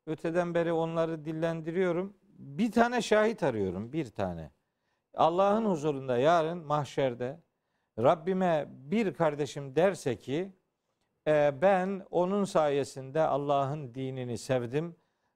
öteden 0.07 0.53
beri 0.53 0.73
onları 0.73 1.25
dillendiriyorum. 1.25 2.13
Bir 2.29 2.71
tane 2.71 3.01
şahit 3.01 3.43
arıyorum, 3.43 3.93
bir 3.93 4.09
tane. 4.11 4.51
Allah'ın 5.13 5.65
huzurunda 5.65 6.17
yarın 6.17 6.65
mahşerde 6.65 7.39
Rabbime 7.99 8.65
bir 8.69 9.13
kardeşim 9.13 9.75
derse 9.75 10.15
ki 10.19 10.51
e, 11.27 11.61
ben 11.61 12.05
onun 12.11 12.43
sayesinde 12.43 13.21
Allah'ın 13.21 13.95
dinini 13.95 14.37
sevdim, 14.37 14.95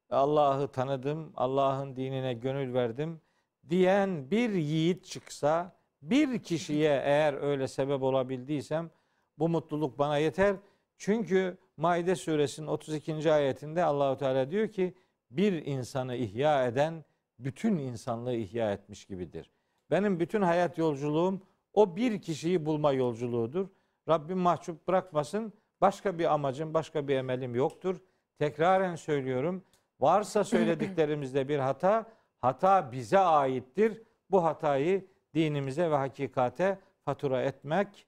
Allah'ı 0.10 0.68
tanıdım, 0.68 1.34
Allah'ın 1.36 1.96
dinine 1.96 2.34
gönül 2.34 2.74
verdim 2.74 3.22
diyen 3.70 4.32
bir 4.32 4.50
yiğit 4.50 5.06
çıksa, 5.06 5.80
bir 6.02 6.44
kişiye 6.44 7.02
eğer 7.04 7.34
öyle 7.34 7.68
sebep 7.68 8.04
olabildiysem 8.04 8.90
bu 9.38 9.50
mutluluk 9.50 10.00
bana 10.00 10.18
yeter. 10.18 10.56
Çünkü 10.98 11.58
Maide 11.78 12.16
suresinin 12.16 12.68
32. 12.68 13.32
ayetinde 13.32 13.84
Allahu 13.84 14.18
Teala 14.18 14.52
diyor 14.52 14.68
ki 14.68 14.94
bir 15.32 15.66
insanı 15.66 16.16
ihya 16.16 16.68
eden 16.68 17.06
bütün 17.40 17.78
insanlığı 17.78 18.36
ihya 18.36 18.74
etmiş 18.74 19.06
gibidir. 19.06 19.52
Benim 19.92 20.20
bütün 20.20 20.42
hayat 20.42 20.78
yolculuğum 20.78 21.42
o 21.74 21.96
bir 21.96 22.22
kişiyi 22.22 22.66
bulma 22.66 22.92
yolculuğudur. 22.92 23.68
Rabbim 24.10 24.38
mahcup 24.38 24.88
bırakmasın. 24.88 25.54
Başka 25.82 26.20
bir 26.20 26.34
amacım, 26.34 26.74
başka 26.74 27.08
bir 27.08 27.16
emelim 27.16 27.56
yoktur. 27.56 28.02
Tekraren 28.40 28.96
söylüyorum. 28.96 29.64
Varsa 30.00 30.44
söylediklerimizde 30.44 31.48
bir 31.48 31.60
hata, 31.60 32.06
hata 32.38 32.92
bize 32.92 33.20
aittir. 33.20 34.02
Bu 34.32 34.44
hatayı 34.44 35.08
dinimize 35.34 35.92
ve 35.92 35.96
hakikate 35.96 36.80
fatura 37.06 37.42
etmek 37.42 38.08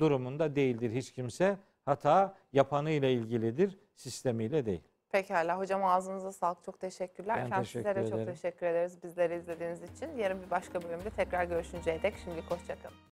durumunda 0.00 0.56
değildir 0.56 0.90
hiç 0.90 1.12
kimse. 1.12 1.58
Hata 1.84 2.34
yapanıyla 2.52 3.08
ilgilidir, 3.08 3.78
sistemiyle 3.96 4.66
değil. 4.66 4.82
Pekala 5.14 5.58
hocam 5.58 5.84
ağzınıza 5.84 6.32
sağlık. 6.32 6.64
Çok 6.64 6.80
teşekkürler. 6.80 7.36
Ben 7.36 7.46
Efendim 7.46 7.64
teşekkür 7.64 7.78
sizlere 7.90 8.10
çok 8.10 8.18
ederim. 8.18 8.34
teşekkür 8.34 8.66
ederiz 8.66 9.02
bizleri 9.02 9.34
izlediğiniz 9.36 9.82
için. 9.82 10.16
Yarın 10.16 10.42
bir 10.42 10.50
başka 10.50 10.82
bölümde 10.82 11.10
tekrar 11.10 11.44
görüşünceye 11.44 12.02
dek 12.02 12.14
şimdilik 12.24 12.50
hoşçakalın. 12.50 12.96